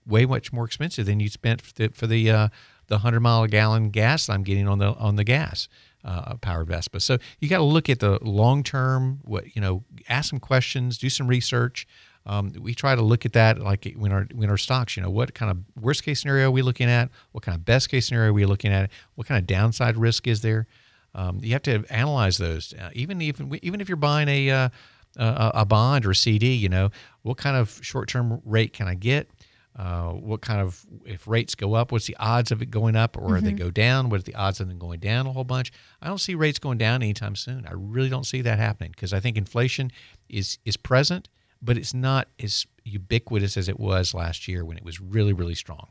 way 0.06 0.26
much 0.26 0.54
more 0.54 0.64
expensive 0.66 1.06
than 1.06 1.20
you 1.20 1.28
spent 1.28 1.62
for 1.62 1.74
the 1.74 1.90
for 1.90 2.08
the 2.08 2.32
uh, 2.32 2.48
the 2.88 3.00
hundred 3.00 3.20
mile 3.20 3.44
a 3.44 3.48
gallon 3.50 3.90
gas 3.90 4.30
I'm 4.30 4.44
getting 4.44 4.66
on 4.68 4.80
the 4.80 4.94
on 4.94 5.18
the 5.18 5.26
gas 5.26 5.68
uh, 6.06 6.36
powered 6.36 6.68
Vespa. 6.70 7.02
So 7.02 7.18
you 7.40 7.50
got 7.50 7.58
to 7.58 7.64
look 7.64 7.90
at 7.90 8.00
the 8.00 8.18
long 8.22 8.64
term. 8.64 9.20
What 9.24 9.54
you 9.58 9.62
know, 9.62 9.84
ask 10.08 10.30
some 10.30 10.40
questions, 10.40 10.98
do 10.98 11.10
some 11.10 11.28
research. 11.28 11.86
Um, 12.28 12.52
we 12.60 12.76
try 12.76 12.94
to 12.94 13.02
look 13.02 13.26
at 13.26 13.34
that 13.34 13.60
like 13.60 13.92
when 13.96 14.12
our 14.12 14.28
when 14.36 14.50
our 14.50 14.58
stocks. 14.58 14.98
You 14.98 15.04
know, 15.04 15.10
what 15.10 15.34
kind 15.34 15.50
of 15.50 15.60
worst 15.82 16.04
case 16.04 16.20
scenario 16.20 16.50
are 16.50 16.52
we 16.52 16.62
looking 16.62 16.90
at? 16.90 17.10
What 17.32 17.44
kind 17.44 17.56
of 17.56 17.64
best 17.64 17.90
case 17.90 18.08
scenario 18.08 18.30
are 18.32 18.34
we 18.34 18.46
looking 18.46 18.72
at? 18.72 18.92
What 19.16 19.28
kind 19.28 19.40
of 19.40 19.48
downside 19.48 19.96
risk 19.96 20.28
is 20.28 20.42
there? 20.42 20.68
Um, 21.16 21.40
you 21.42 21.54
have 21.54 21.64
to 21.64 21.86
analyze 21.90 22.38
those. 22.38 22.74
Uh, 22.74 22.90
even 22.94 23.22
even 23.22 23.58
even 23.62 23.80
if 23.80 23.88
you're 23.88 23.96
buying 23.96 24.28
a 24.28 24.50
uh, 24.50 24.70
a, 25.16 25.52
a 25.56 25.66
bond 25.66 26.06
or 26.06 26.12
a 26.12 26.16
CD, 26.16 26.54
you 26.54 26.68
know, 26.70 26.92
what 27.22 27.38
kind 27.38 27.56
of 27.56 27.80
short 27.82 28.10
term 28.10 28.42
rate 28.44 28.74
can 28.74 28.88
I 28.88 28.94
get? 28.94 29.30
Uh, 29.78 30.10
what 30.10 30.42
kind 30.42 30.60
of 30.60 30.86
if 31.06 31.28
rates 31.28 31.54
go 31.54 31.76
up 31.76 31.92
what's 31.92 32.08
the 32.08 32.18
odds 32.20 32.52
of 32.52 32.64
it 32.64 32.72
going 32.72 32.96
up 32.96 33.16
or 33.16 33.40
they 33.40 33.52
go 33.52 33.70
down 33.70 34.10
what 34.10 34.20
are 34.20 34.24
the 34.24 34.34
odds 34.34 34.60
of 34.60 34.68
them 34.68 34.80
going 34.80 35.00
down 35.00 35.28
a 35.28 35.32
whole 35.32 35.44
bunch 35.44 35.72
i 36.02 36.08
don't 36.08 36.18
see 36.18 36.34
rates 36.34 36.58
going 36.58 36.80
down 36.80 37.04
anytime 37.04 37.36
soon 37.36 37.64
i 37.68 37.72
really 37.76 38.10
don't 38.10 38.26
see 38.26 38.42
that 38.42 38.58
happening 38.58 38.90
because 38.90 39.14
i 39.14 39.20
think 39.20 39.38
inflation 39.38 39.92
is 40.30 40.58
is 40.66 40.78
present 40.78 41.30
but 41.62 41.78
it's 41.78 41.94
not 41.94 42.28
as 42.42 42.66
ubiquitous 42.84 43.58
as 43.58 43.68
it 43.68 43.80
was 43.80 44.14
last 44.14 44.48
year 44.48 44.64
when 44.64 44.78
it 44.78 44.84
was 44.84 45.00
really 45.02 45.34
really 45.34 45.56
strong 45.56 45.90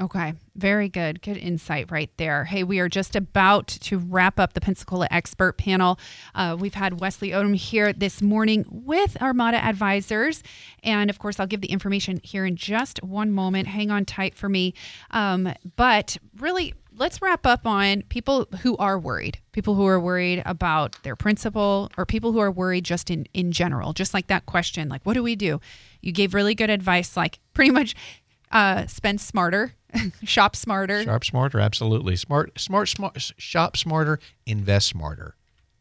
Okay, 0.00 0.32
very 0.54 0.88
good. 0.88 1.20
Good 1.20 1.36
insight 1.36 1.90
right 1.90 2.10
there. 2.16 2.44
Hey, 2.44 2.62
we 2.64 2.78
are 2.78 2.88
just 2.88 3.14
about 3.14 3.66
to 3.66 3.98
wrap 3.98 4.40
up 4.40 4.54
the 4.54 4.60
Pensacola 4.60 5.06
expert 5.10 5.58
panel. 5.58 5.98
Uh, 6.34 6.56
we've 6.58 6.72
had 6.72 7.00
Wesley 7.00 7.30
Odom 7.30 7.54
here 7.54 7.92
this 7.92 8.22
morning 8.22 8.64
with 8.70 9.20
Armada 9.20 9.62
Advisors. 9.62 10.42
And 10.82 11.10
of 11.10 11.18
course, 11.18 11.38
I'll 11.38 11.46
give 11.46 11.60
the 11.60 11.70
information 11.70 12.18
here 12.22 12.46
in 12.46 12.56
just 12.56 13.02
one 13.02 13.30
moment. 13.30 13.68
Hang 13.68 13.90
on 13.90 14.06
tight 14.06 14.34
for 14.34 14.48
me. 14.48 14.72
Um, 15.10 15.52
but 15.76 16.16
really, 16.38 16.72
let's 17.00 17.22
wrap 17.22 17.46
up 17.46 17.66
on 17.66 18.02
people 18.02 18.46
who 18.60 18.76
are 18.76 18.98
worried, 18.98 19.38
people 19.52 19.74
who 19.74 19.86
are 19.86 19.98
worried 19.98 20.42
about 20.44 21.02
their 21.02 21.16
principal, 21.16 21.90
or 21.96 22.04
people 22.04 22.30
who 22.30 22.38
are 22.38 22.50
worried 22.52 22.84
just 22.84 23.10
in, 23.10 23.26
in 23.32 23.50
general, 23.50 23.94
just 23.94 24.12
like 24.12 24.26
that 24.26 24.44
question, 24.44 24.88
like, 24.88 25.04
what 25.04 25.14
do 25.14 25.22
we 25.22 25.34
do? 25.34 25.60
You 26.02 26.12
gave 26.12 26.34
really 26.34 26.54
good 26.54 26.70
advice, 26.70 27.16
like 27.16 27.40
pretty 27.54 27.70
much 27.70 27.94
uh, 28.52 28.86
spend 28.86 29.20
smarter, 29.20 29.74
shop 30.24 30.54
smarter. 30.54 31.02
Sharp 31.02 31.24
smarter, 31.24 31.58
absolutely. 31.58 32.16
Smart, 32.16 32.60
smart, 32.60 32.88
smart. 32.88 33.32
Shop 33.38 33.76
smarter, 33.76 34.20
invest 34.46 34.88
smarter. 34.88 35.34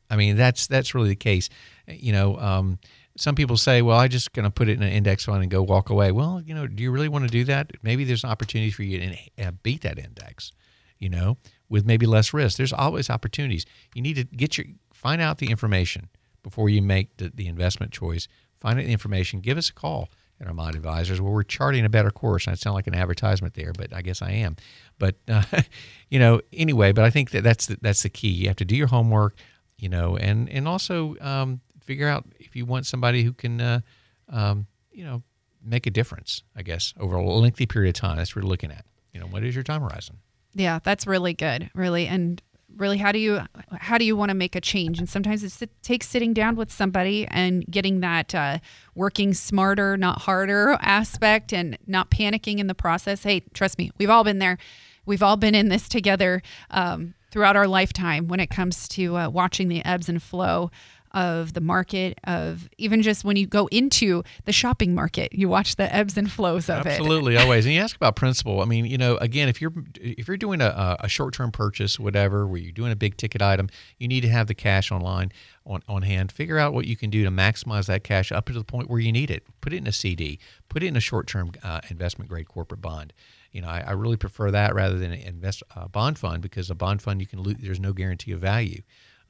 I 0.10 0.16
mean, 0.16 0.38
that's 0.38 0.66
that's 0.66 0.96
really 0.96 1.10
the 1.10 1.16
case. 1.16 1.50
You 1.88 2.14
know, 2.14 2.38
um, 2.40 2.80
some 3.16 3.36
people 3.36 3.58
say, 3.58 3.84
"Well, 3.84 4.00
I'm 4.00 4.10
just 4.10 4.34
going 4.34 4.46
to 4.46 4.50
put 4.50 4.68
it 4.68 4.78
in 4.78 4.82
an 4.82 4.92
index 4.92 5.26
fund 5.26 5.44
and 5.44 5.52
go 5.52 5.62
walk 5.62 5.92
away." 5.92 6.12
Well, 6.12 6.42
you 6.44 6.56
know, 6.56 6.66
do 6.66 6.82
you 6.82 6.90
really 6.90 7.10
want 7.10 7.26
to 7.26 7.30
do 7.30 7.44
that? 7.44 7.72
Maybe 7.84 8.06
there's 8.06 8.24
an 8.24 8.32
opportunity 8.32 8.72
for 8.72 8.82
you 8.82 9.00
to 9.00 9.46
uh, 9.46 9.52
beat 9.62 9.82
that 9.82 10.00
index. 10.00 10.52
You 11.00 11.10
know, 11.10 11.38
with 11.70 11.86
maybe 11.86 12.06
less 12.06 12.34
risk. 12.34 12.58
There's 12.58 12.74
always 12.74 13.10
opportunities. 13.10 13.66
You 13.96 14.02
need 14.02 14.16
to 14.16 14.24
get 14.26 14.58
your 14.58 14.68
find 14.94 15.22
out 15.22 15.38
the 15.38 15.50
information 15.50 16.10
before 16.44 16.70
you 16.70 16.82
make 16.82 17.16
the, 17.18 17.32
the 17.34 17.48
investment 17.48 17.92
choice. 17.92 18.28
Find 18.60 18.78
out 18.78 18.86
the 18.86 18.92
information. 18.92 19.40
Give 19.40 19.58
us 19.58 19.70
a 19.70 19.74
call 19.74 20.10
at 20.42 20.48
Armada 20.48 20.78
Advisors 20.78 21.22
where 21.22 21.32
we're 21.32 21.44
charting 21.44 21.86
a 21.86 21.90
better 21.90 22.12
course. 22.12 22.46
And 22.46 22.54
I 22.54 22.56
sound 22.56 22.76
like 22.76 22.88
an 22.88 22.96
advertisement 22.96 23.54
there, 23.54 23.72
but 23.74 23.94
I 23.94 24.02
guess 24.02 24.22
I 24.22 24.32
am. 24.32 24.56
But 24.98 25.16
uh, 25.28 25.44
you 26.10 26.20
know, 26.20 26.42
anyway. 26.54 26.92
But 26.92 27.06
I 27.06 27.10
think 27.10 27.32
that 27.32 27.44
that's 27.44 27.68
the, 27.68 27.78
that's 27.82 28.04
the 28.04 28.10
key. 28.10 28.30
You 28.30 28.48
have 28.48 28.58
to 28.58 28.66
do 28.66 28.76
your 28.76 28.88
homework. 28.88 29.36
You 29.78 29.88
know, 29.88 30.18
and 30.18 30.50
and 30.50 30.68
also 30.68 31.16
um, 31.22 31.62
figure 31.82 32.08
out 32.08 32.26
if 32.38 32.54
you 32.54 32.66
want 32.66 32.86
somebody 32.86 33.24
who 33.24 33.32
can, 33.32 33.62
uh, 33.62 33.80
um, 34.28 34.68
you 34.92 35.06
know, 35.06 35.24
make 35.64 35.88
a 35.88 35.90
difference. 35.90 36.44
I 36.54 36.64
guess 36.64 36.94
over 37.00 37.16
a 37.16 37.24
lengthy 37.24 37.66
period 37.66 37.96
of 37.96 38.00
time. 38.02 38.18
That's 38.18 38.36
what 38.36 38.44
we're 38.44 38.50
looking 38.50 38.72
at. 38.72 38.86
You 39.14 39.22
know, 39.22 39.28
what 39.28 39.46
is 39.46 39.56
your 39.56 39.64
time 39.64 39.82
horizon? 39.82 40.18
Yeah, 40.60 40.80
that's 40.84 41.08
really 41.08 41.34
good, 41.34 41.70
really. 41.74 42.06
And 42.06 42.42
really, 42.76 42.98
how 42.98 43.14
do 43.14 43.20
you 43.20 43.42
how 43.72 43.98
do 43.98 44.04
you 44.04 44.18
want 44.18 44.30
to 44.30 44.36
make 44.36 44.58
a 44.58 44.62
change? 44.62 45.00
And 45.00 45.08
sometimes 45.08 45.62
it 45.62 45.70
takes 45.82 46.08
sitting 46.08 46.34
down 46.34 46.58
with 46.58 46.70
somebody 46.70 47.26
and 47.28 47.66
getting 47.72 48.02
that 48.02 48.36
uh, 48.36 48.60
working 48.94 49.34
smarter, 49.34 49.96
not 49.96 50.22
harder 50.24 50.78
aspect, 50.82 51.54
and 51.54 51.78
not 51.88 52.12
panicking 52.12 52.60
in 52.60 52.68
the 52.68 52.76
process. 52.76 53.24
Hey, 53.24 53.42
trust 53.54 53.78
me, 53.78 53.90
we've 53.98 54.10
all 54.10 54.26
been 54.26 54.40
there. 54.40 54.58
We've 55.06 55.24
all 55.24 55.38
been 55.38 55.56
in 55.56 55.70
this 55.70 55.88
together 55.88 56.42
um, 56.72 57.14
throughout 57.32 57.56
our 57.56 57.68
lifetime 57.68 58.28
when 58.28 58.42
it 58.42 58.50
comes 58.50 58.88
to 58.90 59.16
uh, 59.16 59.30
watching 59.30 59.70
the 59.70 59.84
ebbs 59.86 60.10
and 60.10 60.22
flow 60.22 60.72
of 61.12 61.54
the 61.54 61.62
market 61.62 62.20
of 62.26 62.70
even 62.78 63.02
just 63.02 63.24
when 63.24 63.36
you 63.36 63.48
go 63.48 63.68
into 63.68 64.24
the 64.46 64.52
shopping 64.52 64.94
market 64.94 65.34
you 65.34 65.50
watch 65.50 65.76
the 65.76 65.94
ebbs 65.94 66.18
and 66.18 66.32
flows 66.32 66.70
of 66.70 66.86
it 66.86 67.00
Absolutely, 67.00 67.38
always. 67.38 67.66
And 67.66 67.74
you 67.74 67.82
ask 67.82 67.96
about 67.96 68.16
principle. 68.16 68.62
I 68.62 68.66
mean, 68.66 68.86
you 68.86 68.98
know, 68.98 69.18
again, 69.18 69.50
if 69.50 69.62
you're 69.62 69.74
if 69.96 70.28
you're 70.28 70.38
doing 70.38 70.62
a, 70.62 70.98
a 71.00 71.10
short 71.10 71.34
term 71.34 71.52
purchase, 71.52 72.00
whatever, 72.00 72.46
where 72.46 72.60
you're 72.60 72.72
doing 72.72 72.92
a 72.92 72.96
big 72.96 73.18
ticket 73.18 73.42
item, 73.42 73.70
you 73.98 74.08
need 74.08 74.22
to 74.22 74.30
have 74.30 74.48
the 74.48 74.54
cash 74.54 74.92
online 74.92 75.32
on, 75.66 75.82
on 75.88 76.02
hand. 76.04 76.32
Figure 76.32 76.58
out 76.58 76.74
what 76.74 76.86
you 76.86 76.96
can 76.96 77.10
do 77.10 77.24
to 77.24 77.32
maximize 77.32 77.88
that 77.88 78.04
cash 78.04 78.32
up 78.32 78.46
to 78.48 78.54
the 78.54 78.64
point 78.64 78.90
where 78.90 79.00
you 79.00 79.12
need 79.12 79.32
it. 79.32 79.44
Put 79.62 79.74
it 79.74 79.78
in 79.78 79.88
a 79.88 79.92
CD. 79.92 80.40
Put 80.68 80.84
it 80.84 80.88
in 80.88 80.96
a 80.96 81.02
short 81.02 81.28
term 81.28 81.52
uh, 81.64 81.82
investment 81.90 82.30
grade 82.30 82.48
corporate 82.48 82.82
bond. 82.82 83.14
You 83.52 83.62
know, 83.62 83.68
I, 83.68 83.84
I 83.88 83.92
really 83.92 84.18
prefer 84.18 84.52
that 84.52 84.76
rather 84.76 84.98
than 84.98 85.12
invest 85.12 85.64
a 85.76 85.90
bond 85.90 86.20
fund 86.20 86.42
because 86.42 86.70
a 86.70 86.76
bond 86.76 87.02
fund 87.02 87.20
you 87.22 87.28
can 87.28 87.42
lose. 87.42 87.58
There's 87.60 87.80
no 87.80 87.94
guarantee 87.94 88.32
of 88.32 88.42
value. 88.42 88.82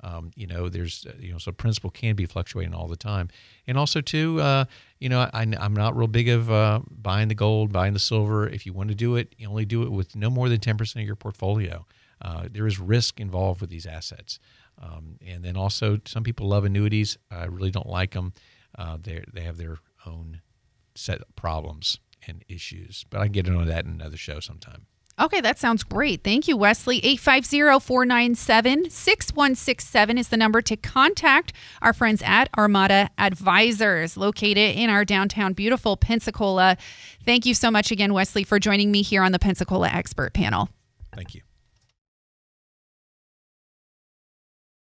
Um, 0.02 0.32
you 0.36 0.48
know, 0.48 0.70
there's 0.70 1.06
uh, 1.06 1.14
you 1.20 1.32
know, 1.32 1.38
so 1.38 1.52
principal 1.52 1.90
can 1.90 2.16
be 2.16 2.26
fluctuating 2.26 2.74
all 2.74 2.88
the 2.88 2.96
time, 2.96 3.30
and 3.68 3.78
also 3.78 4.00
too, 4.02 4.40
uh, 4.40 4.66
you 5.00 5.10
know, 5.10 5.20
I, 5.34 5.42
I'm 5.60 5.74
not 5.74 5.96
real 5.96 6.08
big 6.08 6.30
of 6.30 6.50
uh, 6.50 6.80
buying 6.90 7.28
the 7.28 7.36
gold, 7.36 7.72
buying 7.74 7.94
the 7.94 8.00
silver. 8.00 8.48
If 8.48 8.66
you 8.66 8.74
want 8.74 8.90
to 8.90 8.96
do 8.96 9.16
it, 9.16 9.36
you 9.38 9.50
only 9.50 9.66
do 9.66 9.84
it 9.84 9.92
with 9.92 10.16
no 10.16 10.30
more 10.30 10.48
than 10.48 10.60
ten 10.60 10.78
percent 10.78 11.04
of 11.04 11.08
your 11.08 11.16
portfolio. 11.18 11.86
Uh, 12.22 12.48
there 12.52 12.68
is 12.68 12.80
risk 12.80 13.20
involved 13.20 13.62
with 13.62 13.70
these 13.70 13.86
assets, 13.86 14.40
um, 14.82 15.18
and 15.26 15.44
then 15.44 15.58
also 15.58 16.00
some 16.06 16.24
people 16.24 16.48
love 16.48 16.66
annuities. 16.66 17.18
I 17.30 17.46
really 17.46 17.72
don't 17.72 17.88
like 17.90 18.12
them. 18.12 18.34
Uh, 18.78 18.98
they 19.02 19.24
they 19.34 19.42
have 19.42 19.58
their 19.58 19.80
own 20.06 20.42
set 20.96 21.22
of 21.22 21.36
problems 21.36 22.00
and 22.28 22.44
issues, 22.48 23.06
but 23.10 23.20
I 23.20 23.26
can 23.26 23.32
get 23.34 23.48
into 23.48 23.66
that 23.66 23.86
in 23.86 23.92
another 23.92 24.18
show 24.18 24.40
sometime. 24.40 24.86
Okay, 25.20 25.42
that 25.42 25.60
sounds 25.60 25.84
great. 25.84 26.24
Thank 26.24 26.48
you, 26.48 26.56
Wesley. 26.56 26.98
850 27.04 27.80
497 27.86 28.90
6167 28.90 30.18
is 30.18 30.30
the 30.30 30.38
number 30.38 30.62
to 30.62 30.78
contact 30.78 31.52
our 31.82 31.92
friends 31.92 32.22
at 32.26 32.50
Armada 32.58 33.10
Advisors, 33.18 34.16
located 34.16 34.78
in 34.78 34.90
our 34.90 35.04
downtown 35.04 35.54
beautiful 35.54 35.98
Pensacola. 35.98 36.78
Thank 37.26 37.46
you 37.46 37.54
so 37.54 37.70
much 37.70 37.92
again, 37.92 38.14
Wesley, 38.14 38.44
for 38.44 38.60
joining 38.60 38.92
me 38.92 39.02
here 39.02 39.22
on 39.22 39.34
the 39.34 39.40
Pensacola 39.40 39.90
Expert 39.90 40.34
Panel. 40.34 40.70
Thank 41.14 41.36
you. 41.36 41.42